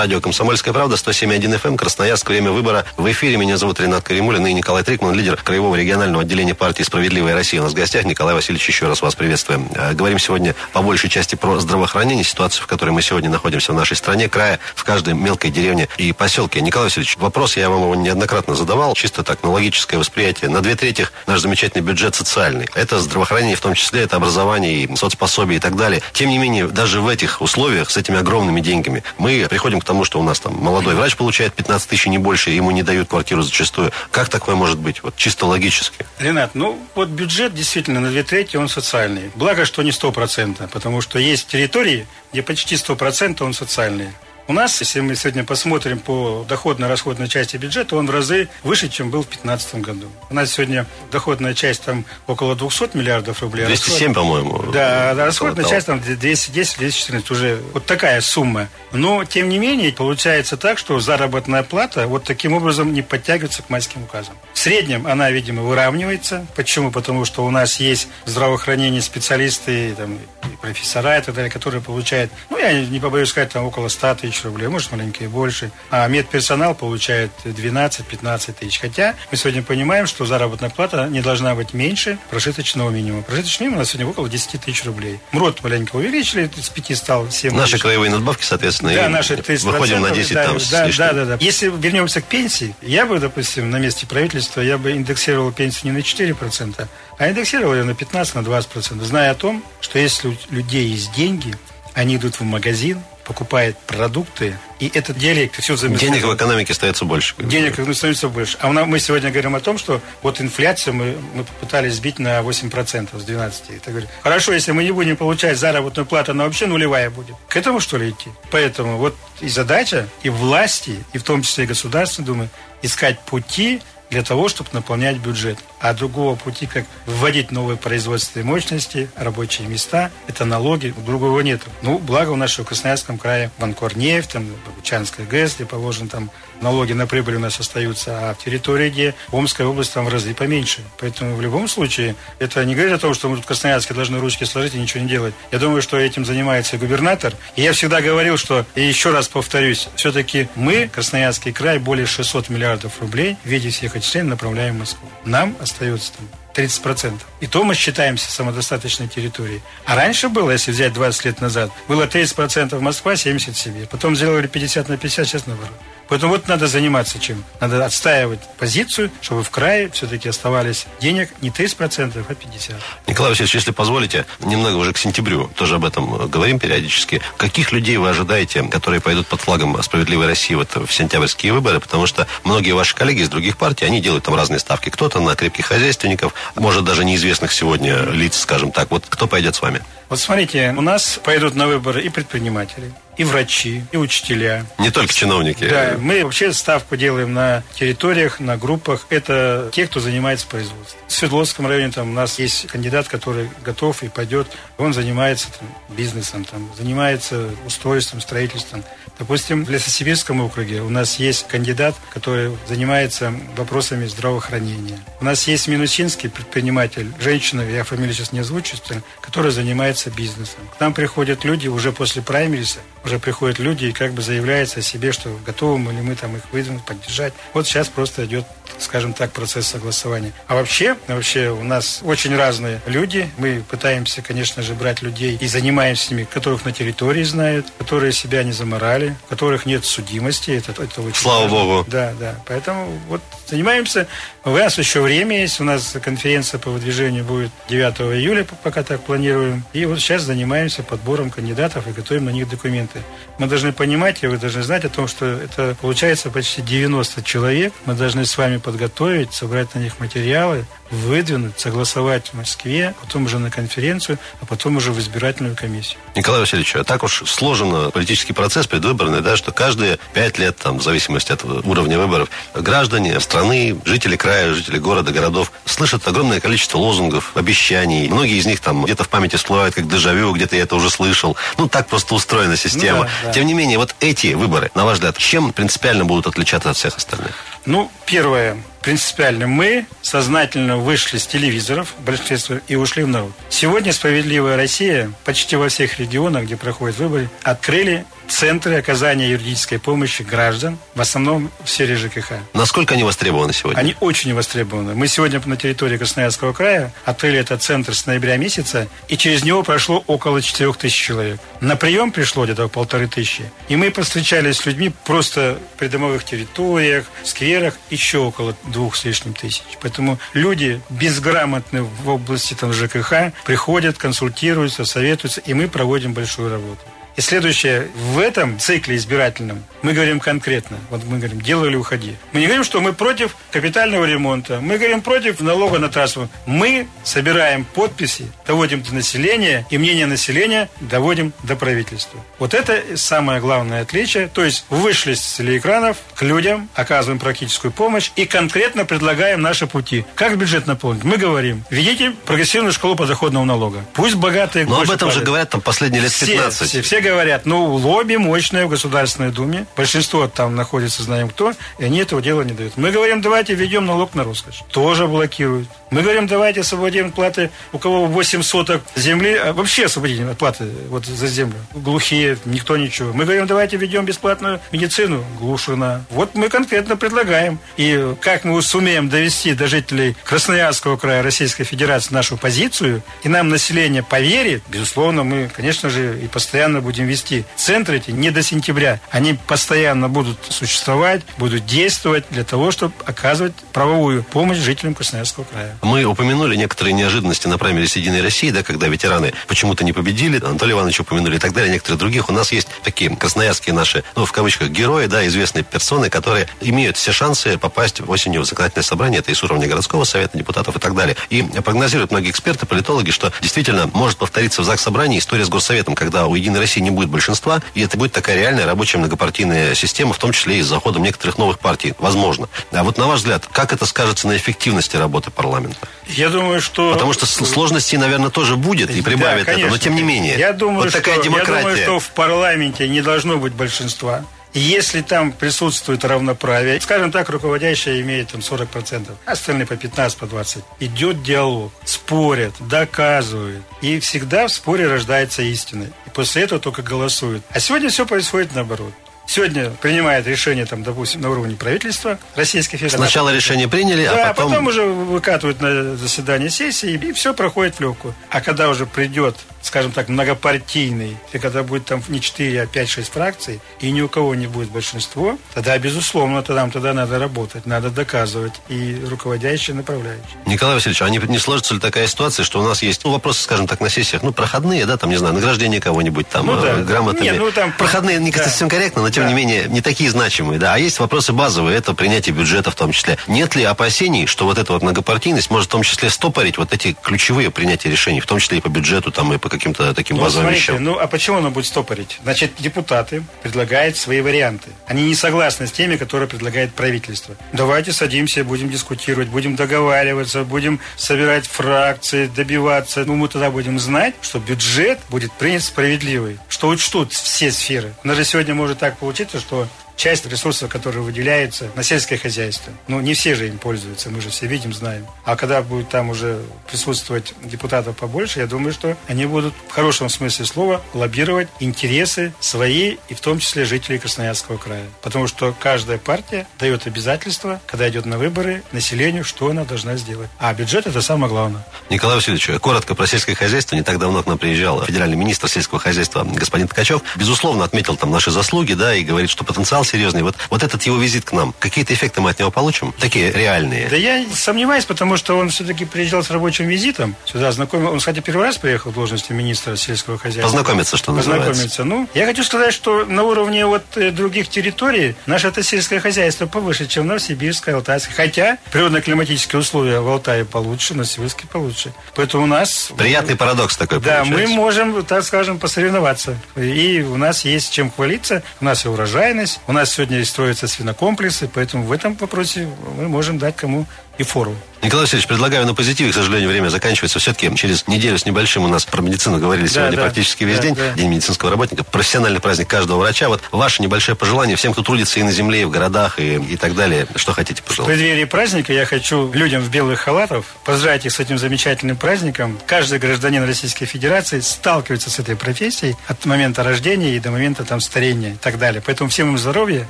Радио 0.00 0.18
«Комсомольская 0.22 0.72
правда», 0.72 0.96
107.1 0.96 1.56
FM, 1.56 1.68
эм, 1.68 1.76
Красноярск, 1.76 2.30
время 2.30 2.52
выбора. 2.52 2.86
В 2.96 3.12
эфире 3.12 3.36
меня 3.36 3.58
зовут 3.58 3.80
Ренат 3.80 4.02
Каримулин 4.02 4.46
и 4.46 4.54
Николай 4.54 4.82
Трикман, 4.82 5.14
лидер 5.14 5.36
Краевого 5.36 5.76
регионального 5.76 6.22
отделения 6.22 6.54
партии 6.54 6.82
«Справедливая 6.82 7.34
Россия». 7.34 7.60
У 7.60 7.64
нас 7.64 7.72
в 7.72 7.76
гостях 7.76 8.06
Николай 8.06 8.34
Васильевич, 8.34 8.66
еще 8.66 8.88
раз 8.88 9.02
вас 9.02 9.14
приветствуем. 9.14 9.68
Э, 9.74 9.92
говорим 9.92 10.18
сегодня 10.18 10.54
по 10.72 10.80
большей 10.80 11.10
части 11.10 11.34
про 11.34 11.60
здравоохранение, 11.60 12.24
ситуацию, 12.24 12.62
в 12.62 12.66
которой 12.66 12.92
мы 12.92 13.02
сегодня 13.02 13.28
находимся 13.28 13.72
в 13.72 13.74
нашей 13.74 13.94
стране, 13.94 14.30
края, 14.30 14.58
в 14.74 14.84
каждой 14.84 15.12
мелкой 15.12 15.50
деревне 15.50 15.86
и 15.98 16.14
поселке. 16.14 16.62
Николай 16.62 16.86
Васильевич, 16.86 17.18
вопрос 17.18 17.58
я 17.58 17.68
вам 17.68 17.82
его 17.82 17.94
неоднократно 17.94 18.54
задавал, 18.54 18.94
чисто 18.94 19.22
так, 19.22 19.42
на 19.42 19.50
логическое 19.50 19.98
восприятие. 19.98 20.48
На 20.48 20.62
две 20.62 20.76
трети 20.76 21.08
наш 21.26 21.40
замечательный 21.40 21.82
бюджет 21.82 22.14
социальный. 22.14 22.66
Это 22.74 23.00
здравоохранение, 23.00 23.54
в 23.54 23.60
том 23.60 23.74
числе, 23.74 24.04
это 24.04 24.16
образование 24.16 24.84
и 24.84 24.96
соцпособие 24.96 25.58
и 25.58 25.60
так 25.60 25.76
далее. 25.76 26.00
Тем 26.14 26.30
не 26.30 26.38
менее, 26.38 26.68
даже 26.68 27.02
в 27.02 27.08
этих 27.08 27.42
условиях, 27.42 27.90
с 27.90 27.98
этими 27.98 28.18
огромными 28.18 28.62
деньгами, 28.62 29.04
мы 29.18 29.46
приходим 29.50 29.78
к 29.78 29.89
тому, 29.90 30.04
что 30.04 30.20
у 30.20 30.22
нас 30.22 30.38
там 30.38 30.54
молодой 30.54 30.94
врач 30.94 31.16
получает 31.16 31.52
15 31.52 31.88
тысяч 31.88 32.06
не 32.06 32.18
больше, 32.18 32.50
ему 32.50 32.70
не 32.70 32.84
дают 32.84 33.08
квартиру 33.08 33.42
зачастую. 33.42 33.90
Как 34.12 34.28
такое 34.28 34.54
может 34.54 34.78
быть? 34.78 35.02
Вот 35.02 35.16
чисто 35.16 35.46
логически. 35.46 36.06
Ренат, 36.20 36.54
ну 36.54 36.78
вот 36.94 37.08
бюджет 37.08 37.54
действительно 37.54 37.98
на 37.98 38.08
две 38.08 38.22
трети 38.22 38.56
он 38.56 38.68
социальный. 38.68 39.32
Благо, 39.34 39.64
что 39.64 39.82
не 39.82 39.90
стопроцентно, 39.90 40.68
потому 40.68 41.00
что 41.00 41.18
есть 41.18 41.48
территории, 41.48 42.06
где 42.32 42.42
почти 42.42 42.76
сто 42.76 42.94
процентов 42.94 43.48
он 43.48 43.52
социальный. 43.52 44.10
У 44.50 44.52
нас, 44.52 44.80
если 44.80 44.98
мы 44.98 45.14
сегодня 45.14 45.44
посмотрим 45.44 46.00
по 46.00 46.44
доходно-расходной 46.48 47.28
части 47.28 47.56
бюджета, 47.56 47.94
он 47.94 48.08
в 48.08 48.10
разы 48.10 48.48
выше, 48.64 48.88
чем 48.88 49.08
был 49.08 49.20
в 49.22 49.28
2015 49.28 49.74
году. 49.76 50.08
У 50.28 50.34
нас 50.34 50.50
сегодня 50.50 50.86
доходная 51.12 51.54
часть 51.54 51.84
там 51.84 52.04
около 52.26 52.56
200 52.56 52.96
миллиардов 52.96 53.42
рублей. 53.42 53.66
207, 53.66 54.12
по-моему. 54.12 54.72
Да, 54.72 55.12
а 55.12 55.14
расходная 55.14 55.64
часть 55.64 55.86
там 55.86 56.00
210-214, 56.00 57.32
уже 57.32 57.60
вот 57.72 57.86
такая 57.86 58.20
сумма. 58.20 58.66
Но, 58.90 59.24
тем 59.24 59.48
не 59.48 59.60
менее, 59.60 59.92
получается 59.92 60.56
так, 60.56 60.78
что 60.78 60.98
заработная 60.98 61.62
плата 61.62 62.08
вот 62.08 62.24
таким 62.24 62.52
образом 62.52 62.92
не 62.92 63.02
подтягивается 63.02 63.62
к 63.62 63.70
майским 63.70 64.02
указам. 64.02 64.34
В 64.52 64.58
среднем 64.58 65.06
она, 65.06 65.30
видимо, 65.30 65.62
выравнивается. 65.62 66.44
Почему? 66.56 66.90
Потому 66.90 67.24
что 67.24 67.44
у 67.44 67.50
нас 67.52 67.78
есть 67.78 68.08
здравоохранение 68.24 69.00
специалисты, 69.00 69.94
там, 69.94 70.18
профессора 70.60 71.18
и 71.18 71.22
так 71.22 71.36
далее, 71.36 71.52
которые 71.52 71.80
получают, 71.80 72.32
ну, 72.50 72.58
я 72.58 72.72
не 72.72 72.98
побоюсь 72.98 73.28
сказать, 73.28 73.52
там 73.52 73.64
около 73.64 73.86
100 73.86 74.16
тысяч 74.16 74.39
рублей, 74.44 74.68
может, 74.68 74.92
маленько 74.92 75.24
и 75.24 75.26
больше. 75.26 75.70
А 75.90 76.06
медперсонал 76.08 76.74
получает 76.74 77.30
12-15 77.44 78.52
тысяч. 78.52 78.78
Хотя 78.80 79.14
мы 79.30 79.36
сегодня 79.36 79.62
понимаем, 79.62 80.06
что 80.06 80.24
заработная 80.26 80.70
плата 80.70 81.06
не 81.10 81.20
должна 81.20 81.54
быть 81.54 81.72
меньше 81.74 82.18
прожиточного 82.30 82.90
минимума. 82.90 83.22
Прожиточный 83.22 83.64
минимум 83.66 83.78
у 83.78 83.80
нас 83.80 83.90
сегодня 83.90 84.10
около 84.10 84.28
10 84.28 84.60
тысяч 84.60 84.84
рублей. 84.84 85.20
МРОД 85.32 85.62
маленько 85.62 85.96
увеличили, 85.96 86.50
с 86.60 86.68
5 86.68 86.96
стал 86.96 87.30
7 87.30 87.54
Наши 87.54 87.72
тысяч. 87.72 87.82
краевые 87.82 88.10
надбавки, 88.10 88.44
соответственно, 88.44 88.94
Да, 88.94 89.08
наши 89.08 89.34
30%. 89.34 89.64
выходим 89.70 90.00
на 90.00 90.10
10 90.10 90.32
да, 90.34 90.44
там 90.44 90.58
да, 90.70 90.88
да, 90.96 91.12
да, 91.12 91.24
да. 91.24 91.36
Если 91.40 91.68
вернемся 91.68 92.20
к 92.20 92.24
пенсии, 92.24 92.74
я 92.82 93.06
бы, 93.06 93.18
допустим, 93.18 93.70
на 93.70 93.78
месте 93.78 94.06
правительства, 94.06 94.60
я 94.60 94.78
бы 94.78 94.92
индексировал 94.92 95.52
пенсию 95.52 95.92
не 95.92 95.98
на 95.98 96.02
4%, 96.02 96.88
а 97.18 97.28
индексировал 97.30 97.74
ее 97.74 97.84
на 97.84 97.94
15, 97.94 98.34
на 98.34 98.40
20%, 98.40 99.02
зная 99.04 99.30
о 99.30 99.34
том, 99.34 99.62
что 99.80 99.98
если 99.98 100.28
у 100.28 100.34
людей 100.50 100.86
есть 100.88 101.12
деньги, 101.14 101.54
они 101.94 102.16
идут 102.16 102.36
в 102.38 102.42
магазин, 102.42 103.02
покупают 103.30 103.78
продукты, 103.78 104.58
и 104.80 104.90
этот 104.92 105.16
диалект 105.16 105.54
все 105.62 105.76
замечательно. 105.76 106.16
Денег 106.16 106.26
в 106.26 106.34
экономике 106.34 106.72
остается 106.72 107.04
больше. 107.04 107.36
Денег 107.38 107.78
ну, 107.78 107.94
становится 107.94 108.28
больше. 108.28 108.58
А 108.60 108.68
у 108.68 108.72
нас, 108.72 108.88
мы 108.88 108.98
сегодня 108.98 109.30
говорим 109.30 109.54
о 109.54 109.60
том, 109.60 109.78
что 109.78 110.00
вот 110.20 110.40
инфляцию 110.40 110.94
мы, 110.94 111.16
мы 111.32 111.44
попытались 111.44 111.94
сбить 111.94 112.18
на 112.18 112.40
8% 112.40 113.20
с 113.20 113.24
12. 113.24 113.70
Это 113.70 113.90
говорю, 113.92 114.08
хорошо, 114.24 114.52
если 114.52 114.72
мы 114.72 114.82
не 114.82 114.90
будем 114.90 115.16
получать 115.16 115.58
заработную 115.58 116.06
плату, 116.06 116.32
она 116.32 116.42
вообще 116.42 116.66
нулевая 116.66 117.08
будет. 117.08 117.36
К 117.46 117.56
этому 117.56 117.78
что 117.78 117.98
ли 117.98 118.10
идти? 118.10 118.30
Поэтому 118.50 118.96
вот 118.96 119.14
и 119.40 119.48
задача, 119.48 120.08
и 120.24 120.28
власти, 120.28 121.04
и 121.12 121.18
в 121.18 121.22
том 121.22 121.42
числе 121.42 121.64
и 121.64 121.66
государства, 121.68 122.24
думаю, 122.24 122.48
искать 122.82 123.20
пути 123.20 123.80
для 124.10 124.24
того, 124.24 124.48
чтобы 124.48 124.70
наполнять 124.72 125.18
бюджет. 125.18 125.58
А 125.80 125.94
другого 125.94 126.36
пути, 126.36 126.66
как 126.66 126.84
вводить 127.06 127.50
новые 127.50 127.76
производственные 127.76 128.44
мощности, 128.44 129.08
рабочие 129.16 129.66
места, 129.66 130.10
это 130.26 130.44
налоги, 130.44 130.94
другого 131.06 131.40
нет. 131.40 131.62
Ну, 131.82 131.98
благо 131.98 132.30
в 132.30 132.36
нашем 132.36 132.64
Красноярском 132.64 133.18
крае 133.18 133.50
Банкорнефть, 133.58 134.32
там, 134.32 134.46
Богучанская 134.66 135.26
ГЭС, 135.26 135.54
где 135.56 135.64
положен 135.64 136.08
там 136.08 136.30
налоги 136.60 136.92
на 136.92 137.06
прибыль 137.06 137.36
у 137.36 137.40
нас 137.40 137.58
остаются, 137.58 138.30
а 138.30 138.34
в 138.34 138.44
территории, 138.44 138.90
где 138.90 139.14
Омская 139.32 139.66
область, 139.66 139.92
там 139.92 140.04
в 140.04 140.08
разы 140.08 140.34
поменьше. 140.34 140.82
Поэтому 140.98 141.34
в 141.34 141.40
любом 141.40 141.68
случае, 141.68 142.14
это 142.38 142.64
не 142.64 142.74
говорит 142.74 142.94
о 142.94 142.98
том, 142.98 143.14
что 143.14 143.28
мы 143.28 143.36
тут 143.36 143.44
в 143.44 143.48
Красноярске 143.48 143.94
должны 143.94 144.18
ручки 144.18 144.44
сложить 144.44 144.74
и 144.74 144.78
ничего 144.78 145.02
не 145.02 145.08
делать. 145.08 145.34
Я 145.50 145.58
думаю, 145.58 145.82
что 145.82 145.98
этим 145.98 146.24
занимается 146.24 146.76
губернатор. 146.76 147.34
И 147.56 147.62
я 147.62 147.72
всегда 147.72 148.00
говорил, 148.00 148.36
что, 148.36 148.66
и 148.74 148.82
еще 148.82 149.10
раз 149.10 149.28
повторюсь, 149.28 149.88
все-таки 149.96 150.48
мы, 150.54 150.88
Красноярский 150.88 151.52
край, 151.52 151.78
более 151.78 152.06
600 152.06 152.50
миллиардов 152.50 153.00
рублей 153.00 153.36
в 153.44 153.48
виде 153.48 153.70
всех 153.70 153.96
отчислений 153.96 154.28
направляем 154.28 154.76
в 154.76 154.80
Москву. 154.80 155.08
Нам 155.24 155.56
остается 155.70 156.12
там 156.14 156.39
30%. 156.54 157.20
И 157.40 157.46
то 157.46 157.64
мы 157.64 157.74
считаемся 157.74 158.30
самодостаточной 158.30 159.08
территорией. 159.08 159.62
А 159.84 159.94
раньше 159.94 160.28
было, 160.28 160.50
если 160.50 160.72
взять 160.72 160.92
20 160.92 161.24
лет 161.24 161.40
назад, 161.40 161.70
было 161.88 162.06
30% 162.06 162.78
Москва, 162.80 163.14
70% 163.14 163.54
себе. 163.54 163.86
Потом 163.86 164.16
сделали 164.16 164.46
50 164.46 164.88
на 164.88 164.96
50, 164.96 165.26
сейчас 165.26 165.46
наоборот. 165.46 165.74
Поэтому 166.10 166.32
вот 166.32 166.48
надо 166.48 166.66
заниматься 166.66 167.20
чем? 167.20 167.44
Надо 167.60 167.84
отстаивать 167.86 168.40
позицию, 168.58 169.12
чтобы 169.20 169.44
в 169.44 169.50
крае 169.50 169.88
все-таки 169.90 170.28
оставались 170.28 170.86
денег 171.00 171.30
не 171.40 171.50
30%, 171.50 172.24
а 172.28 172.32
50%. 172.32 172.74
Николай 173.06 173.30
Васильевич, 173.30 173.54
если 173.54 173.70
позволите, 173.70 174.26
немного 174.40 174.74
уже 174.74 174.92
к 174.92 174.98
сентябрю, 174.98 175.48
тоже 175.54 175.76
об 175.76 175.84
этом 175.84 176.28
говорим 176.28 176.58
периодически. 176.58 177.22
Каких 177.36 177.70
людей 177.70 177.96
вы 177.96 178.08
ожидаете, 178.08 178.64
которые 178.64 179.00
пойдут 179.00 179.28
под 179.28 179.40
флагом 179.40 179.80
«Справедливой 179.84 180.26
России» 180.26 180.56
вот 180.56 180.74
в 180.74 180.92
сентябрьские 180.92 181.52
выборы? 181.52 181.78
Потому 181.78 182.06
что 182.06 182.26
многие 182.42 182.72
ваши 182.72 182.96
коллеги 182.96 183.20
из 183.20 183.28
других 183.28 183.56
партий, 183.56 183.84
они 183.84 184.00
делают 184.00 184.24
там 184.24 184.34
разные 184.34 184.58
ставки. 184.58 184.90
Кто-то 184.90 185.20
на 185.20 185.36
крепких 185.36 185.66
хозяйственников, 185.66 186.34
может, 186.54 186.84
даже 186.84 187.04
неизвестных 187.04 187.52
сегодня 187.52 188.02
лиц, 188.10 188.38
скажем 188.38 188.72
так. 188.72 188.90
Вот 188.90 189.04
кто 189.08 189.26
пойдет 189.26 189.54
с 189.54 189.62
вами? 189.62 189.80
Вот 190.08 190.18
смотрите, 190.18 190.74
у 190.76 190.80
нас 190.80 191.20
пойдут 191.22 191.54
на 191.54 191.66
выборы 191.66 192.02
и 192.02 192.08
предприниматели, 192.08 192.92
и 193.20 193.24
врачи, 193.24 193.82
и 193.92 193.98
учителя. 193.98 194.64
Не 194.78 194.90
только 194.90 195.12
чиновники. 195.12 195.68
Да, 195.68 195.96
мы 195.98 196.24
вообще 196.24 196.54
ставку 196.54 196.96
делаем 196.96 197.34
на 197.34 197.62
территориях, 197.74 198.40
на 198.40 198.56
группах. 198.56 199.06
Это 199.10 199.68
те, 199.72 199.86
кто 199.86 200.00
занимается 200.00 200.46
производством. 200.46 200.98
В 201.06 201.12
Свердловском 201.12 201.66
районе 201.66 201.92
там 201.92 202.08
у 202.08 202.14
нас 202.14 202.38
есть 202.38 202.66
кандидат, 202.68 203.08
который 203.08 203.50
готов 203.62 204.02
и 204.02 204.08
пойдет. 204.08 204.46
Он 204.78 204.94
занимается 204.94 205.48
там, 205.52 205.68
бизнесом, 205.94 206.46
там, 206.46 206.70
занимается 206.78 207.50
устройством, 207.66 208.22
строительством. 208.22 208.84
Допустим, 209.18 209.66
в 209.66 209.68
Лесосибирском 209.68 210.40
округе 210.40 210.80
у 210.80 210.88
нас 210.88 211.18
есть 211.18 211.46
кандидат, 211.46 211.94
который 212.08 212.56
занимается 212.66 213.34
вопросами 213.54 214.06
здравоохранения. 214.06 214.98
У 215.20 215.26
нас 215.26 215.46
есть 215.46 215.68
Минусинский 215.68 216.30
предприниматель, 216.30 217.12
женщина, 217.20 217.60
я 217.60 217.84
фамилию 217.84 218.14
сейчас 218.14 218.32
не 218.32 218.38
озвучу, 218.38 218.78
которая 219.20 219.52
занимается 219.52 220.08
бизнесом. 220.08 220.60
К 220.74 220.80
нам 220.80 220.94
приходят 220.94 221.44
люди 221.44 221.68
уже 221.68 221.92
после 221.92 222.22
праймериса, 222.22 222.78
уже 223.10 223.18
приходят 223.18 223.58
люди 223.58 223.86
и 223.86 223.92
как 223.92 224.12
бы 224.12 224.22
заявляются 224.22 224.78
о 224.78 224.82
себе, 224.82 225.10
что 225.10 225.36
готовы 225.44 225.78
мы 225.78 225.92
ли 225.92 226.00
мы 226.00 226.14
там 226.14 226.36
их 226.36 226.42
выдвинуть, 226.52 226.84
поддержать. 226.84 227.32
Вот 227.54 227.66
сейчас 227.66 227.88
просто 227.88 228.24
идет, 228.24 228.44
скажем 228.78 229.14
так, 229.14 229.32
процесс 229.32 229.66
согласования. 229.66 230.32
А 230.46 230.54
вообще, 230.54 230.96
вообще 231.08 231.50
у 231.50 231.64
нас 231.64 232.00
очень 232.04 232.36
разные 232.36 232.80
люди. 232.86 233.28
Мы 233.36 233.64
пытаемся, 233.68 234.22
конечно 234.22 234.62
же, 234.62 234.74
брать 234.74 235.02
людей 235.02 235.36
и 235.40 235.46
занимаемся 235.48 236.06
с 236.06 236.10
ними, 236.10 236.22
которых 236.22 236.64
на 236.64 236.70
территории 236.70 237.24
знают, 237.24 237.66
которые 237.78 238.12
себя 238.12 238.44
не 238.44 238.52
заморали, 238.52 239.16
которых 239.28 239.66
нет 239.66 239.84
судимости. 239.84 240.52
Это, 240.52 240.70
это 240.80 241.02
очень 241.02 241.20
Слава 241.20 241.42
важно. 241.42 241.58
Богу. 241.58 241.84
Да, 241.88 242.12
да. 242.20 242.36
Поэтому 242.46 242.86
вот 243.08 243.22
занимаемся. 243.48 244.06
У 244.42 244.50
нас 244.50 244.78
еще 244.78 245.02
время 245.02 245.40
есть. 245.40 245.60
У 245.60 245.64
нас 245.64 245.94
конференция 246.02 246.58
по 246.58 246.70
выдвижению 246.70 247.24
будет 247.24 247.50
9 247.68 248.00
июля, 248.18 248.46
пока 248.62 248.82
так 248.82 249.02
планируем. 249.02 249.64
И 249.74 249.84
вот 249.84 250.00
сейчас 250.00 250.22
занимаемся 250.22 250.82
подбором 250.82 251.30
кандидатов 251.30 251.86
и 251.86 251.92
готовим 251.92 252.24
на 252.24 252.30
них 252.30 252.48
документы. 252.48 253.02
Мы 253.38 253.48
должны 253.48 253.74
понимать, 253.74 254.22
и 254.22 254.26
вы 254.26 254.38
должны 254.38 254.62
знать 254.62 254.86
о 254.86 254.88
том, 254.88 255.08
что 255.08 255.26
это 255.26 255.76
получается 255.78 256.30
почти 256.30 256.62
90 256.62 257.22
человек. 257.22 257.74
Мы 257.84 257.94
должны 257.94 258.24
с 258.24 258.38
вами 258.38 258.56
подготовить, 258.56 259.34
собрать 259.34 259.74
на 259.74 259.80
них 259.80 260.00
материалы, 260.00 260.64
выдвинуть, 260.90 261.58
согласовать 261.58 262.28
в 262.28 262.34
Москве, 262.34 262.94
потом 263.00 263.26
уже 263.26 263.38
на 263.38 263.50
конференцию, 263.50 264.18
а 264.40 264.46
потом 264.46 264.76
уже 264.76 264.92
в 264.92 264.98
избирательную 264.98 265.56
комиссию. 265.56 265.98
Николай 266.14 266.40
Васильевич, 266.40 266.74
а 266.76 266.84
так 266.84 267.02
уж 267.02 267.22
сложен 267.26 267.90
политический 267.90 268.32
процесс 268.32 268.66
предвыборный, 268.66 269.20
да, 269.20 269.36
что 269.36 269.52
каждые 269.52 269.98
пять 270.12 270.38
лет, 270.38 270.56
там, 270.56 270.78
в 270.78 270.82
зависимости 270.82 271.32
от 271.32 271.44
уровня 271.44 271.98
выборов, 271.98 272.28
граждане 272.54 273.20
страны, 273.20 273.78
жители 273.84 274.16
края, 274.16 274.54
жители 274.54 274.78
города, 274.78 275.12
городов 275.12 275.52
слышат 275.64 276.06
огромное 276.06 276.40
количество 276.40 276.78
лозунгов, 276.78 277.36
обещаний. 277.36 278.08
Многие 278.08 278.38
из 278.38 278.46
них 278.46 278.60
там 278.60 278.84
где-то 278.84 279.04
в 279.04 279.08
памяти 279.08 279.36
всплывают 279.36 279.74
как 279.74 279.88
дежавю, 279.88 280.32
где-то 280.32 280.56
я 280.56 280.62
это 280.62 280.76
уже 280.76 280.90
слышал. 280.90 281.36
Ну, 281.58 281.68
так 281.68 281.88
просто 281.88 282.14
устроена 282.14 282.56
система. 282.56 282.98
Ну, 282.98 283.04
да, 283.04 283.10
да. 283.24 283.32
Тем 283.32 283.46
не 283.46 283.54
менее, 283.54 283.78
вот 283.78 283.94
эти 284.00 284.34
выборы, 284.34 284.70
на 284.74 284.84
ваш 284.84 284.94
взгляд, 284.94 285.16
чем 285.18 285.52
принципиально 285.52 286.04
будут 286.04 286.26
отличаться 286.26 286.70
от 286.70 286.76
всех 286.76 286.96
остальных? 286.96 287.34
Ну, 287.66 287.90
первое, 288.06 288.56
принципиально, 288.82 289.46
мы 289.46 289.86
сознательно 290.00 290.78
вышли 290.78 291.18
с 291.18 291.26
телевизоров, 291.26 291.94
большинство, 291.98 292.56
и 292.68 292.74
ушли 292.74 293.02
в 293.02 293.08
народ. 293.08 293.32
Сегодня 293.50 293.92
«Справедливая 293.92 294.56
Россия» 294.56 295.12
почти 295.24 295.56
во 295.56 295.68
всех 295.68 295.98
регионах, 295.98 296.44
где 296.44 296.56
проходят 296.56 296.96
выборы, 296.96 297.28
открыли 297.42 298.06
центры 298.30 298.76
оказания 298.76 299.28
юридической 299.28 299.78
помощи 299.78 300.22
граждан, 300.22 300.78
в 300.94 301.00
основном 301.00 301.50
в 301.64 301.68
сфере 301.68 301.96
ЖКХ. 301.96 302.32
Насколько 302.54 302.94
они 302.94 303.04
востребованы 303.04 303.52
сегодня? 303.52 303.78
Они 303.78 303.96
очень 304.00 304.32
востребованы. 304.34 304.94
Мы 304.94 305.08
сегодня 305.08 305.40
на 305.44 305.56
территории 305.56 305.96
Красноярского 305.96 306.52
края 306.52 306.92
открыли 307.04 307.38
этот 307.38 307.62
центр 307.62 307.94
с 307.94 308.06
ноября 308.06 308.36
месяца, 308.36 308.88
и 309.08 309.16
через 309.16 309.44
него 309.44 309.62
прошло 309.62 310.02
около 310.06 310.40
4 310.40 310.72
тысяч 310.74 310.96
человек. 310.96 311.40
На 311.60 311.76
прием 311.76 312.12
пришло 312.12 312.44
где-то 312.44 312.68
полторы 312.68 313.08
тысячи. 313.08 313.44
И 313.68 313.76
мы 313.76 313.90
повстречались 313.90 314.58
с 314.58 314.66
людьми 314.66 314.92
просто 315.04 315.58
в 315.74 315.78
придомовых 315.78 316.24
территориях, 316.24 317.06
в 317.22 317.26
скверах, 317.26 317.74
еще 317.90 318.18
около 318.18 318.56
двух 318.64 318.96
с 318.96 319.04
лишним 319.04 319.34
тысяч. 319.34 319.62
Поэтому 319.82 320.18
люди 320.32 320.80
безграмотные 320.90 321.82
в 321.82 322.08
области 322.08 322.54
там, 322.54 322.72
ЖКХ 322.72 323.32
приходят, 323.44 323.98
консультируются, 323.98 324.84
советуются, 324.84 325.40
и 325.40 325.54
мы 325.54 325.68
проводим 325.68 326.12
большую 326.12 326.50
работу. 326.50 326.80
И 327.20 327.22
следующее, 327.22 327.88
в 327.94 328.18
этом 328.18 328.58
цикле 328.58 328.96
избирательном 328.96 329.62
мы 329.82 329.92
говорим 329.92 330.20
конкретно. 330.20 330.78
Вот 330.88 331.04
мы 331.04 331.18
говорим, 331.18 331.42
делай 331.42 331.68
или 331.68 331.76
уходи. 331.76 332.16
Мы 332.32 332.40
не 332.40 332.46
говорим, 332.46 332.64
что 332.64 332.80
мы 332.80 332.94
против 332.94 333.36
капитального 333.50 334.06
ремонта. 334.06 334.58
Мы 334.62 334.78
говорим 334.78 335.02
против 335.02 335.40
налога 335.40 335.78
на 335.78 335.90
трассу. 335.90 336.30
Мы 336.46 336.86
собираем 337.04 337.66
подписи, 337.66 338.32
доводим 338.46 338.82
до 338.82 338.94
населения, 338.94 339.66
и 339.68 339.76
мнение 339.76 340.06
населения 340.06 340.70
доводим 340.80 341.34
до 341.42 341.56
правительства. 341.56 342.18
Вот 342.38 342.54
это 342.54 342.96
самое 342.96 343.38
главное 343.40 343.82
отличие. 343.82 344.28
То 344.28 344.42
есть 344.42 344.64
вышли 344.70 345.12
с 345.12 345.20
телеэкранов 345.36 345.98
к 346.14 346.22
людям, 346.22 346.70
оказываем 346.74 347.18
практическую 347.18 347.70
помощь 347.70 348.12
и 348.16 348.24
конкретно 348.24 348.86
предлагаем 348.86 349.42
наши 349.42 349.66
пути. 349.66 350.06
Как 350.14 350.38
бюджет 350.38 350.66
наполнить? 350.66 351.04
Мы 351.04 351.18
говорим, 351.18 351.64
введите 351.68 352.12
прогрессивную 352.24 352.72
школу 352.72 352.96
подоходного 352.96 353.44
налога. 353.44 353.84
Пусть 353.92 354.14
богатые 354.14 354.64
Но 354.64 354.80
об 354.80 354.90
этом 354.90 355.08
же 355.10 355.16
платят. 355.16 355.24
говорят 355.24 355.50
там 355.50 355.60
последние 355.60 356.02
лет 356.02 356.12
Все, 356.12 356.26
15. 356.26 356.68
все, 356.68 356.82
все 356.82 357.00
говорят, 357.10 357.46
ну, 357.46 357.74
лобби 357.74 358.16
мощное 358.16 358.66
в 358.66 358.70
Государственной 358.70 359.32
Думе. 359.32 359.66
Большинство 359.76 360.28
там 360.28 360.54
находится, 360.54 361.02
знаем 361.02 361.28
кто, 361.28 361.52
и 361.78 361.84
они 361.84 361.98
этого 361.98 362.22
дела 362.22 362.42
не 362.42 362.52
дают. 362.52 362.76
Мы 362.76 362.92
говорим, 362.92 363.20
давайте 363.20 363.54
введем 363.54 363.86
налог 363.86 364.14
на 364.14 364.24
роскошь. 364.24 364.62
Тоже 364.70 365.06
блокируют. 365.06 365.68
Мы 365.90 366.02
говорим, 366.02 366.26
давайте 366.26 366.60
освободим 366.60 367.10
платы, 367.10 367.50
у 367.72 367.78
кого 367.78 368.06
8 368.06 368.42
соток 368.42 368.82
земли, 368.94 369.34
а 369.34 369.52
вообще 369.52 369.86
освободим 369.86 370.30
от 370.30 370.38
платы 370.38 370.68
вот 370.88 371.04
за 371.06 371.26
землю. 371.26 371.56
Глухие, 371.74 372.38
никто 372.44 372.76
ничего. 372.76 373.12
Мы 373.12 373.24
говорим, 373.24 373.46
давайте 373.46 373.76
ведем 373.76 374.04
бесплатную 374.04 374.60
медицину. 374.72 375.24
Глушина. 375.38 376.04
Вот 376.10 376.34
мы 376.34 376.48
конкретно 376.48 376.96
предлагаем. 376.96 377.58
И 377.76 378.14
как 378.20 378.44
мы 378.44 378.60
сумеем 378.62 379.08
довести 379.08 379.54
до 379.54 379.66
жителей 379.66 380.16
Красноярского 380.24 380.96
края 380.96 381.22
Российской 381.22 381.64
Федерации 381.64 382.14
нашу 382.14 382.36
позицию, 382.36 383.02
и 383.24 383.28
нам 383.28 383.48
население 383.48 384.02
поверит, 384.02 384.62
безусловно, 384.68 385.24
мы, 385.24 385.50
конечно 385.54 385.90
же, 385.90 386.20
и 386.22 386.28
постоянно 386.28 386.80
будем 386.80 387.06
вести 387.06 387.44
центры 387.56 387.96
эти 387.96 388.10
не 388.10 388.30
до 388.30 388.42
сентября. 388.42 389.00
Они 389.10 389.38
постоянно 389.46 390.08
будут 390.08 390.38
существовать, 390.48 391.22
будут 391.36 391.66
действовать 391.66 392.24
для 392.30 392.44
того, 392.44 392.70
чтобы 392.70 392.94
оказывать 393.04 393.54
правовую 393.72 394.22
помощь 394.22 394.58
жителям 394.58 394.94
Красноярского 394.94 395.44
края. 395.44 395.76
Мы 395.82 396.04
упомянули 396.04 396.56
некоторые 396.56 396.92
неожиданности 396.92 397.46
на 397.46 397.58
праймере 397.58 397.86
Единой 397.90 398.22
России, 398.22 398.50
да, 398.50 398.62
когда 398.62 398.86
ветераны 398.86 399.32
почему-то 399.46 399.84
не 399.84 399.92
победили, 399.92 400.36
Анатолий 400.44 400.72
Иванович 400.72 401.00
упомянули 401.00 401.36
и 401.36 401.38
так 401.38 401.52
далее, 401.52 401.72
некоторые 401.72 401.98
других. 401.98 402.28
У 402.28 402.32
нас 402.32 402.52
есть 402.52 402.68
такие 402.82 403.14
красноярские 403.16 403.74
наши, 403.74 404.04
ну, 404.14 404.24
в 404.24 404.32
кавычках, 404.32 404.68
герои, 404.68 405.06
да, 405.06 405.26
известные 405.26 405.64
персоны, 405.64 406.10
которые 406.10 406.48
имеют 406.60 406.96
все 406.96 407.12
шансы 407.12 407.58
попасть 407.58 408.00
осенью 408.00 408.42
в 408.42 408.44
законодательное 408.44 408.84
собрание, 408.84 409.20
это 409.20 409.30
и 409.30 409.34
с 409.34 409.42
уровня 409.42 409.66
городского 409.66 410.04
совета, 410.04 410.36
депутатов 410.36 410.76
и 410.76 410.78
так 410.78 410.94
далее. 410.94 411.16
И 411.30 411.42
прогнозируют 411.42 412.10
многие 412.10 412.30
эксперты, 412.30 412.66
политологи, 412.66 413.10
что 413.10 413.32
действительно 413.40 413.90
может 413.92 414.18
повториться 414.18 414.62
в 414.62 414.64
ЗАГС 414.64 414.82
собрании 414.82 415.18
история 415.18 415.44
с 415.44 415.48
Горсоветом, 415.48 415.94
когда 415.94 416.26
у 416.26 416.34
Единой 416.34 416.60
России 416.60 416.80
не 416.80 416.90
будет 416.90 417.08
большинства, 417.08 417.62
и 417.74 417.82
это 417.82 417.96
будет 417.96 418.12
такая 418.12 418.36
реальная 418.36 418.66
рабочая 418.66 418.98
многопартийная 418.98 419.74
система, 419.74 420.12
в 420.12 420.18
том 420.18 420.32
числе 420.32 420.58
и 420.58 420.62
с 420.62 420.66
заходом 420.66 421.02
некоторых 421.02 421.38
новых 421.38 421.58
партий. 421.58 421.94
Возможно. 421.98 422.48
А 422.72 422.82
вот 422.82 422.98
на 422.98 423.06
ваш 423.06 423.20
взгляд, 423.20 423.46
как 423.50 423.72
это 423.72 423.86
скажется 423.86 424.26
на 424.28 424.36
эффективности 424.36 424.96
работы 424.96 425.30
парламента? 425.30 425.69
Я 426.06 426.28
думаю, 426.28 426.60
что... 426.60 426.92
Потому 426.92 427.12
что 427.12 427.26
сложностей, 427.26 427.98
наверное, 427.98 428.30
тоже 428.30 428.56
будет 428.56 428.90
и 428.90 429.02
прибавит 429.02 429.46
да, 429.46 429.52
это, 429.52 429.68
но 429.68 429.78
тем 429.78 429.94
не 429.94 430.02
менее. 430.02 430.38
Я 430.38 430.52
думаю, 430.52 430.84
вот 430.84 430.92
такая 430.92 431.16
что, 431.16 431.24
демократия. 431.24 431.54
Я 431.54 431.60
думаю, 431.62 431.76
что 431.82 432.00
в 432.00 432.08
парламенте 432.10 432.88
не 432.88 433.00
должно 433.00 433.36
быть 433.36 433.52
большинства. 433.52 434.24
Если 434.52 435.00
там 435.02 435.30
присутствует 435.30 436.04
равноправие, 436.04 436.80
скажем 436.80 437.12
так, 437.12 437.28
руководящая 437.30 438.00
имеет 438.00 438.28
там 438.28 438.40
40%, 438.40 439.08
остальные 439.24 439.66
по 439.66 439.76
15, 439.76 440.18
по 440.18 440.26
20, 440.26 440.64
идет 440.80 441.22
диалог, 441.22 441.72
спорят, 441.84 442.54
доказывают. 442.58 443.62
И 443.80 444.00
всегда 444.00 444.48
в 444.48 444.52
споре 444.52 444.88
рождается 444.88 445.42
истина. 445.42 445.84
И 446.06 446.10
после 446.10 446.42
этого 446.42 446.60
только 446.60 446.82
голосуют. 446.82 447.44
А 447.50 447.60
сегодня 447.60 447.90
все 447.90 448.06
происходит 448.06 448.54
наоборот 448.54 448.92
сегодня 449.30 449.70
принимает 449.70 450.26
решение, 450.26 450.66
там, 450.66 450.82
допустим, 450.82 451.20
на 451.20 451.30
уровне 451.30 451.56
правительства 451.56 452.18
Российской 452.34 452.76
Федерации. 452.76 452.96
Сначала 452.96 453.32
решение 453.32 453.68
приняли, 453.68 454.02
а 454.04 454.14
да, 454.14 454.30
а 454.30 454.34
потом... 454.34 454.50
потом 454.50 454.66
уже 454.66 454.82
выкатывают 454.84 455.60
на 455.60 455.96
заседание 455.96 456.50
сессии, 456.50 456.92
и 456.92 457.12
все 457.12 457.32
проходит 457.32 457.76
в 457.76 457.80
легкую. 457.80 458.14
А 458.30 458.40
когда 458.40 458.68
уже 458.68 458.86
придет 458.86 459.36
скажем 459.62 459.92
так, 459.92 460.08
многопартийный, 460.08 461.16
и 461.32 461.38
когда 461.38 461.62
будет 461.62 461.86
там 461.86 462.02
не 462.08 462.20
4, 462.20 462.62
а 462.62 462.64
5-6 462.66 463.10
фракций, 463.10 463.60
и 463.80 463.90
ни 463.90 464.00
у 464.00 464.08
кого 464.08 464.34
не 464.34 464.46
будет 464.46 464.70
большинство, 464.70 465.38
тогда, 465.54 465.78
безусловно, 465.78 466.42
тогда, 466.42 466.68
тогда 466.68 466.94
надо 466.94 467.18
работать, 467.18 467.66
надо 467.66 467.90
доказывать 467.90 468.54
и 468.68 469.00
руководящие, 469.08 469.74
и 469.74 469.78
направляющие. 469.78 470.24
Николай 470.46 470.76
Васильевич, 470.76 471.02
а 471.02 471.10
не, 471.10 471.18
не 471.18 471.38
сложится 471.38 471.74
ли 471.74 471.80
такая 471.80 472.06
ситуация, 472.06 472.44
что 472.44 472.60
у 472.60 472.62
нас 472.62 472.82
есть 472.82 473.04
ну, 473.04 473.12
вопросы, 473.12 473.42
скажем 473.42 473.66
так, 473.66 473.80
на 473.80 473.90
сессиях, 473.90 474.22
ну, 474.22 474.32
проходные, 474.32 474.86
да, 474.86 474.96
там, 474.96 475.10
не 475.10 475.16
знаю, 475.16 475.34
награждение 475.34 475.80
кого-нибудь 475.80 476.28
там, 476.28 476.46
ну, 476.46 476.60
да. 476.60 476.78
Э, 476.78 476.82
грамотами. 476.82 477.24
Нет, 477.24 477.38
ну, 477.38 477.50
там... 477.52 477.72
Проходные 477.72 478.18
не 478.18 478.30
да. 478.30 478.44
совсем 478.44 478.68
корректно, 478.68 479.02
но, 479.02 479.10
тем 479.10 479.24
да. 479.24 479.28
не 479.28 479.34
менее, 479.34 479.66
не 479.68 479.80
такие 479.80 480.10
значимые, 480.10 480.58
да. 480.58 480.74
А 480.74 480.78
есть 480.78 480.98
вопросы 480.98 481.32
базовые, 481.32 481.76
это 481.76 481.94
принятие 481.94 482.34
бюджета 482.34 482.70
в 482.70 482.74
том 482.74 482.92
числе. 482.92 483.18
Нет 483.26 483.54
ли 483.56 483.64
опасений, 483.64 484.26
что 484.26 484.44
вот 484.46 484.58
эта 484.58 484.72
вот 484.72 484.82
многопартийность 484.82 485.50
может 485.50 485.68
в 485.68 485.72
том 485.72 485.82
числе 485.82 486.10
стопорить 486.10 486.58
вот 486.58 486.72
эти 486.72 486.96
ключевые 487.00 487.50
принятия 487.50 487.90
решений, 487.90 488.20
в 488.20 488.26
том 488.26 488.38
числе 488.38 488.58
и 488.58 488.60
по 488.60 488.68
бюджету, 488.68 489.10
там, 489.10 489.32
и 489.32 489.38
по 489.38 489.49
каким-то 489.50 489.92
таким 489.94 490.16
ну, 490.16 490.22
базовым 490.22 490.46
смотрите, 490.46 490.72
вещам. 490.72 490.84
Ну, 490.84 490.98
а 490.98 491.06
почему 491.06 491.38
оно 491.38 491.50
будет 491.50 491.66
стопорить? 491.66 492.18
Значит, 492.22 492.52
депутаты 492.58 493.22
предлагают 493.42 493.96
свои 493.96 494.20
варианты. 494.20 494.70
Они 494.86 495.04
не 495.04 495.14
согласны 495.14 495.66
с 495.66 495.72
теми, 495.72 495.96
которые 495.96 496.28
предлагает 496.28 496.72
правительство. 496.72 497.36
Давайте 497.52 497.92
садимся, 497.92 498.44
будем 498.44 498.70
дискутировать, 498.70 499.28
будем 499.28 499.56
договариваться, 499.56 500.44
будем 500.44 500.80
собирать 500.96 501.46
фракции, 501.46 502.26
добиваться. 502.26 503.04
Ну, 503.04 503.16
мы 503.16 503.28
тогда 503.28 503.50
будем 503.50 503.78
знать, 503.78 504.14
что 504.22 504.38
бюджет 504.38 504.98
будет 505.10 505.32
принят 505.32 505.62
справедливый, 505.62 506.38
что 506.48 506.68
учтут 506.68 507.12
все 507.12 507.50
сферы. 507.50 507.94
У 508.04 508.08
нас 508.08 508.16
же 508.16 508.24
сегодня 508.24 508.54
может 508.54 508.78
так 508.78 508.98
получиться, 508.98 509.40
что 509.40 509.68
часть 510.00 510.24
ресурсов, 510.24 510.70
которые 510.70 511.02
выделяются 511.02 511.70
на 511.76 511.82
сельское 511.82 512.16
хозяйство. 512.16 512.72
Ну, 512.88 513.00
не 513.00 513.12
все 513.12 513.34
же 513.34 513.48
им 513.48 513.58
пользуются, 513.58 514.08
мы 514.08 514.22
же 514.22 514.30
все 514.30 514.46
видим, 514.46 514.72
знаем. 514.72 515.06
А 515.26 515.36
когда 515.36 515.60
будет 515.60 515.90
там 515.90 516.08
уже 516.08 516.40
присутствовать 516.66 517.34
депутатов 517.42 517.98
побольше, 517.98 518.40
я 518.40 518.46
думаю, 518.46 518.72
что 518.72 518.96
они 519.08 519.26
будут 519.26 519.52
в 519.68 519.72
хорошем 519.72 520.08
смысле 520.08 520.46
слова 520.46 520.80
лоббировать 520.94 521.48
интересы 521.60 522.32
свои 522.40 522.96
и 523.10 523.14
в 523.14 523.20
том 523.20 523.40
числе 523.40 523.66
жителей 523.66 523.98
Красноярского 523.98 524.56
края. 524.56 524.86
Потому 525.02 525.26
что 525.26 525.54
каждая 525.60 525.98
партия 525.98 526.46
дает 526.58 526.86
обязательства, 526.86 527.60
когда 527.66 527.86
идет 527.90 528.06
на 528.06 528.16
выборы, 528.16 528.62
населению, 528.72 529.22
что 529.22 529.50
она 529.50 529.64
должна 529.64 529.96
сделать. 529.96 530.30
А 530.38 530.54
бюджет 530.54 530.86
это 530.86 531.02
самое 531.02 531.30
главное. 531.30 531.66
Николай 531.90 532.16
Васильевич, 532.16 532.48
коротко 532.62 532.94
про 532.94 533.06
сельское 533.06 533.34
хозяйство. 533.34 533.76
Не 533.76 533.82
так 533.82 533.98
давно 533.98 534.22
к 534.22 534.26
нам 534.26 534.38
приезжал 534.38 534.82
федеральный 534.82 535.16
министр 535.16 535.50
сельского 535.50 535.78
хозяйства 535.78 536.24
господин 536.24 536.68
Ткачев. 536.68 537.02
Безусловно, 537.16 537.64
отметил 537.64 537.96
там 537.96 538.10
наши 538.10 538.30
заслуги, 538.30 538.72
да, 538.72 538.94
и 538.94 539.04
говорит, 539.04 539.28
что 539.28 539.44
потенциал 539.44 539.84
серьезный. 539.90 540.22
Вот, 540.22 540.36
вот 540.50 540.62
этот 540.62 540.82
его 540.84 540.96
визит 540.96 541.24
к 541.24 541.32
нам, 541.32 541.54
какие-то 541.58 541.92
эффекты 541.94 542.20
мы 542.20 542.30
от 542.30 542.38
него 542.38 542.50
получим? 542.50 542.92
Такие 542.98 543.32
реальные? 543.32 543.88
Да 543.88 543.96
я 543.96 544.24
сомневаюсь, 544.34 544.84
потому 544.84 545.16
что 545.16 545.36
он 545.36 545.48
все-таки 545.50 545.84
приезжал 545.84 546.22
с 546.22 546.30
рабочим 546.30 546.66
визитом 546.68 547.16
сюда, 547.24 547.52
знакомил. 547.52 547.92
Он, 547.92 547.98
кстати, 547.98 548.20
первый 548.20 548.46
раз 548.46 548.58
приехал 548.58 548.90
в 548.90 548.94
должности 548.94 549.32
министра 549.32 549.76
сельского 549.76 550.18
хозяйства. 550.18 550.50
Познакомиться, 550.50 550.96
что 550.96 551.12
Познакомиться. 551.12 551.48
называется. 551.50 551.84
Ну, 551.84 552.08
я 552.14 552.26
хочу 552.26 552.44
сказать, 552.44 552.72
что 552.74 553.04
на 553.04 553.22
уровне 553.24 553.66
вот 553.66 553.82
э, 553.96 554.10
других 554.10 554.48
территорий 554.48 555.14
наше 555.26 555.48
это 555.48 555.62
сельское 555.62 556.00
хозяйство 556.00 556.46
повыше, 556.46 556.86
чем 556.86 557.06
Новосибирское, 557.06 557.74
Алтайское. 557.74 558.14
Хотя 558.14 558.58
природно-климатические 558.72 559.60
условия 559.60 560.00
в 560.00 560.08
Алтае 560.08 560.44
получше, 560.44 560.94
на 560.94 561.04
Сибирске 561.04 561.46
получше. 561.46 561.92
Поэтому 562.14 562.44
у 562.44 562.46
нас... 562.46 562.90
Приятный 562.96 563.36
парадокс 563.36 563.76
такой 563.76 564.00
Да, 564.00 564.18
получается. 564.18 564.48
мы 564.48 564.54
можем, 564.54 565.04
так 565.04 565.24
скажем, 565.24 565.58
посоревноваться. 565.58 566.36
И 566.56 567.00
у 567.02 567.16
нас 567.16 567.44
есть 567.44 567.72
чем 567.72 567.90
хвалиться. 567.90 568.42
У 568.60 568.64
нас 568.64 568.84
и 568.84 568.88
урожайность, 568.88 569.60
у 569.66 569.72
нас 569.72 569.79
нас 569.80 569.94
сегодня 569.94 570.22
строятся 570.26 570.68
свинокомплексы, 570.68 571.48
поэтому 571.52 571.84
в 571.84 571.92
этом 571.92 572.14
вопросе 572.16 572.68
мы 572.98 573.08
можем 573.08 573.38
дать 573.38 573.56
кому 573.56 573.86
и 574.18 574.22
форум. 574.22 574.56
Николай 574.82 575.04
Васильевич, 575.04 575.28
предлагаю 575.28 575.66
на 575.66 575.74
позитиве, 575.74 576.10
к 576.10 576.14
сожалению, 576.14 576.48
время 576.48 576.68
заканчивается. 576.68 577.18
Все-таки 577.18 577.54
через 577.54 577.86
неделю 577.86 578.16
с 578.18 578.24
небольшим 578.24 578.64
у 578.64 578.68
нас 578.68 578.86
про 578.86 579.02
медицину 579.02 579.38
говорили 579.38 579.66
да, 579.66 579.72
сегодня 579.72 579.96
да, 579.96 580.02
практически 580.04 580.44
весь 580.44 580.56
да, 580.56 580.62
день. 580.62 580.74
Да. 580.74 580.92
День 580.92 581.08
медицинского 581.08 581.50
работника, 581.50 581.84
профессиональный 581.84 582.40
праздник 582.40 582.68
каждого 582.68 583.00
врача. 583.00 583.28
Вот 583.28 583.42
ваше 583.52 583.82
небольшое 583.82 584.16
пожелание 584.16 584.56
всем, 584.56 584.72
кто 584.72 584.82
трудится 584.82 585.20
и 585.20 585.22
на 585.22 585.32
земле, 585.32 585.62
и 585.62 585.64
в 585.64 585.70
городах, 585.70 586.18
и, 586.18 586.36
и 586.36 586.56
так 586.56 586.74
далее. 586.74 587.06
Что 587.14 587.32
хотите 587.32 587.62
пожелать? 587.62 587.90
В 587.90 587.92
преддверии 587.92 588.24
праздника 588.24 588.72
я 588.72 588.86
хочу 588.86 589.30
людям 589.32 589.62
в 589.62 589.70
белых 589.70 590.00
халатах 590.00 590.44
поздравить 590.64 591.04
их 591.04 591.12
с 591.12 591.20
этим 591.20 591.36
замечательным 591.36 591.96
праздником. 591.98 592.58
Каждый 592.66 592.98
гражданин 592.98 593.44
Российской 593.44 593.84
Федерации 593.84 594.40
сталкивается 594.40 595.10
с 595.10 595.18
этой 595.18 595.36
профессией 595.36 595.94
от 596.06 596.24
момента 596.24 596.62
рождения 596.62 597.16
и 597.16 597.20
до 597.20 597.30
момента 597.30 597.64
там 597.64 597.80
старения 597.80 598.32
и 598.32 598.36
так 598.36 598.58
далее. 598.58 598.82
Поэтому 598.84 599.10
всем 599.10 599.28
им 599.28 599.38
здоровья, 599.38 599.86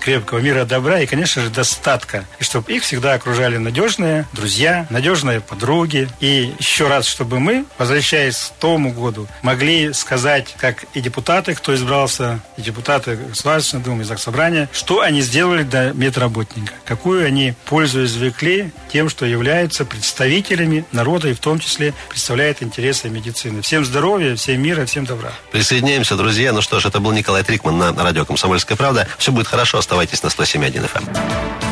крепкого 0.00 0.40
мира, 0.40 0.64
добра 0.64 1.00
и, 1.00 1.07
конечно 1.07 1.42
же, 1.42 1.50
достатка. 1.50 2.24
И 2.40 2.44
чтобы 2.44 2.72
их 2.72 2.83
всегда 2.83 3.14
окружали 3.14 3.57
надежные 3.57 4.26
друзья, 4.33 4.80
надежные 4.90 5.40
подруги. 5.40 6.09
И 6.21 6.55
еще 6.59 6.88
раз, 6.88 7.07
чтобы 7.07 7.40
мы, 7.40 7.64
возвращаясь 7.79 8.37
к 8.37 8.61
тому 8.61 8.93
году, 8.93 9.27
могли 9.43 9.93
сказать, 9.93 10.55
как 10.57 10.85
и 10.95 11.01
депутаты, 11.01 11.55
кто 11.55 11.75
избрался, 11.75 12.40
и 12.57 12.62
депутаты 12.62 13.16
Государственной 13.16 13.83
Думы, 13.83 14.03
и 14.03 14.07
Собрания, 14.21 14.69
что 14.73 15.01
они 15.01 15.23
сделали 15.23 15.62
для 15.62 15.93
медработника, 15.93 16.75
какую 16.85 17.27
они 17.27 17.55
пользу 17.64 18.05
извлекли 18.05 18.73
тем, 18.93 19.09
что 19.09 19.25
являются 19.25 19.85
представителями 19.85 20.85
народа 20.93 21.29
и 21.29 21.35
в 21.35 21.40
том 21.40 21.59
числе 21.59 21.95
представляют 22.09 22.62
интересы 22.62 23.09
медицины. 23.09 23.62
Всем 23.62 23.85
здоровья, 23.85 24.37
всем 24.37 24.62
мира, 24.62 24.85
всем 24.87 25.07
добра. 25.07 25.33
Присоединяемся, 25.53 26.16
друзья. 26.16 26.53
Ну 26.53 26.61
что 26.61 26.81
ж, 26.81 26.87
это 26.87 27.01
был 27.01 27.12
Николай 27.12 27.43
Трикман 27.43 27.79
на 27.79 27.93
радио 27.93 28.25
«Комсомольская 28.25 28.77
правда». 28.77 29.07
Все 29.19 29.33
будет 29.33 29.47
хорошо, 29.47 29.79
оставайтесь 29.79 30.23
на 30.23 30.29
107.1 30.29 30.90
FM. 30.93 31.69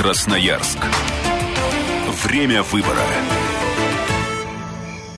Красноярск. 0.00 0.78
Время 2.24 2.62
выбора. 2.62 3.04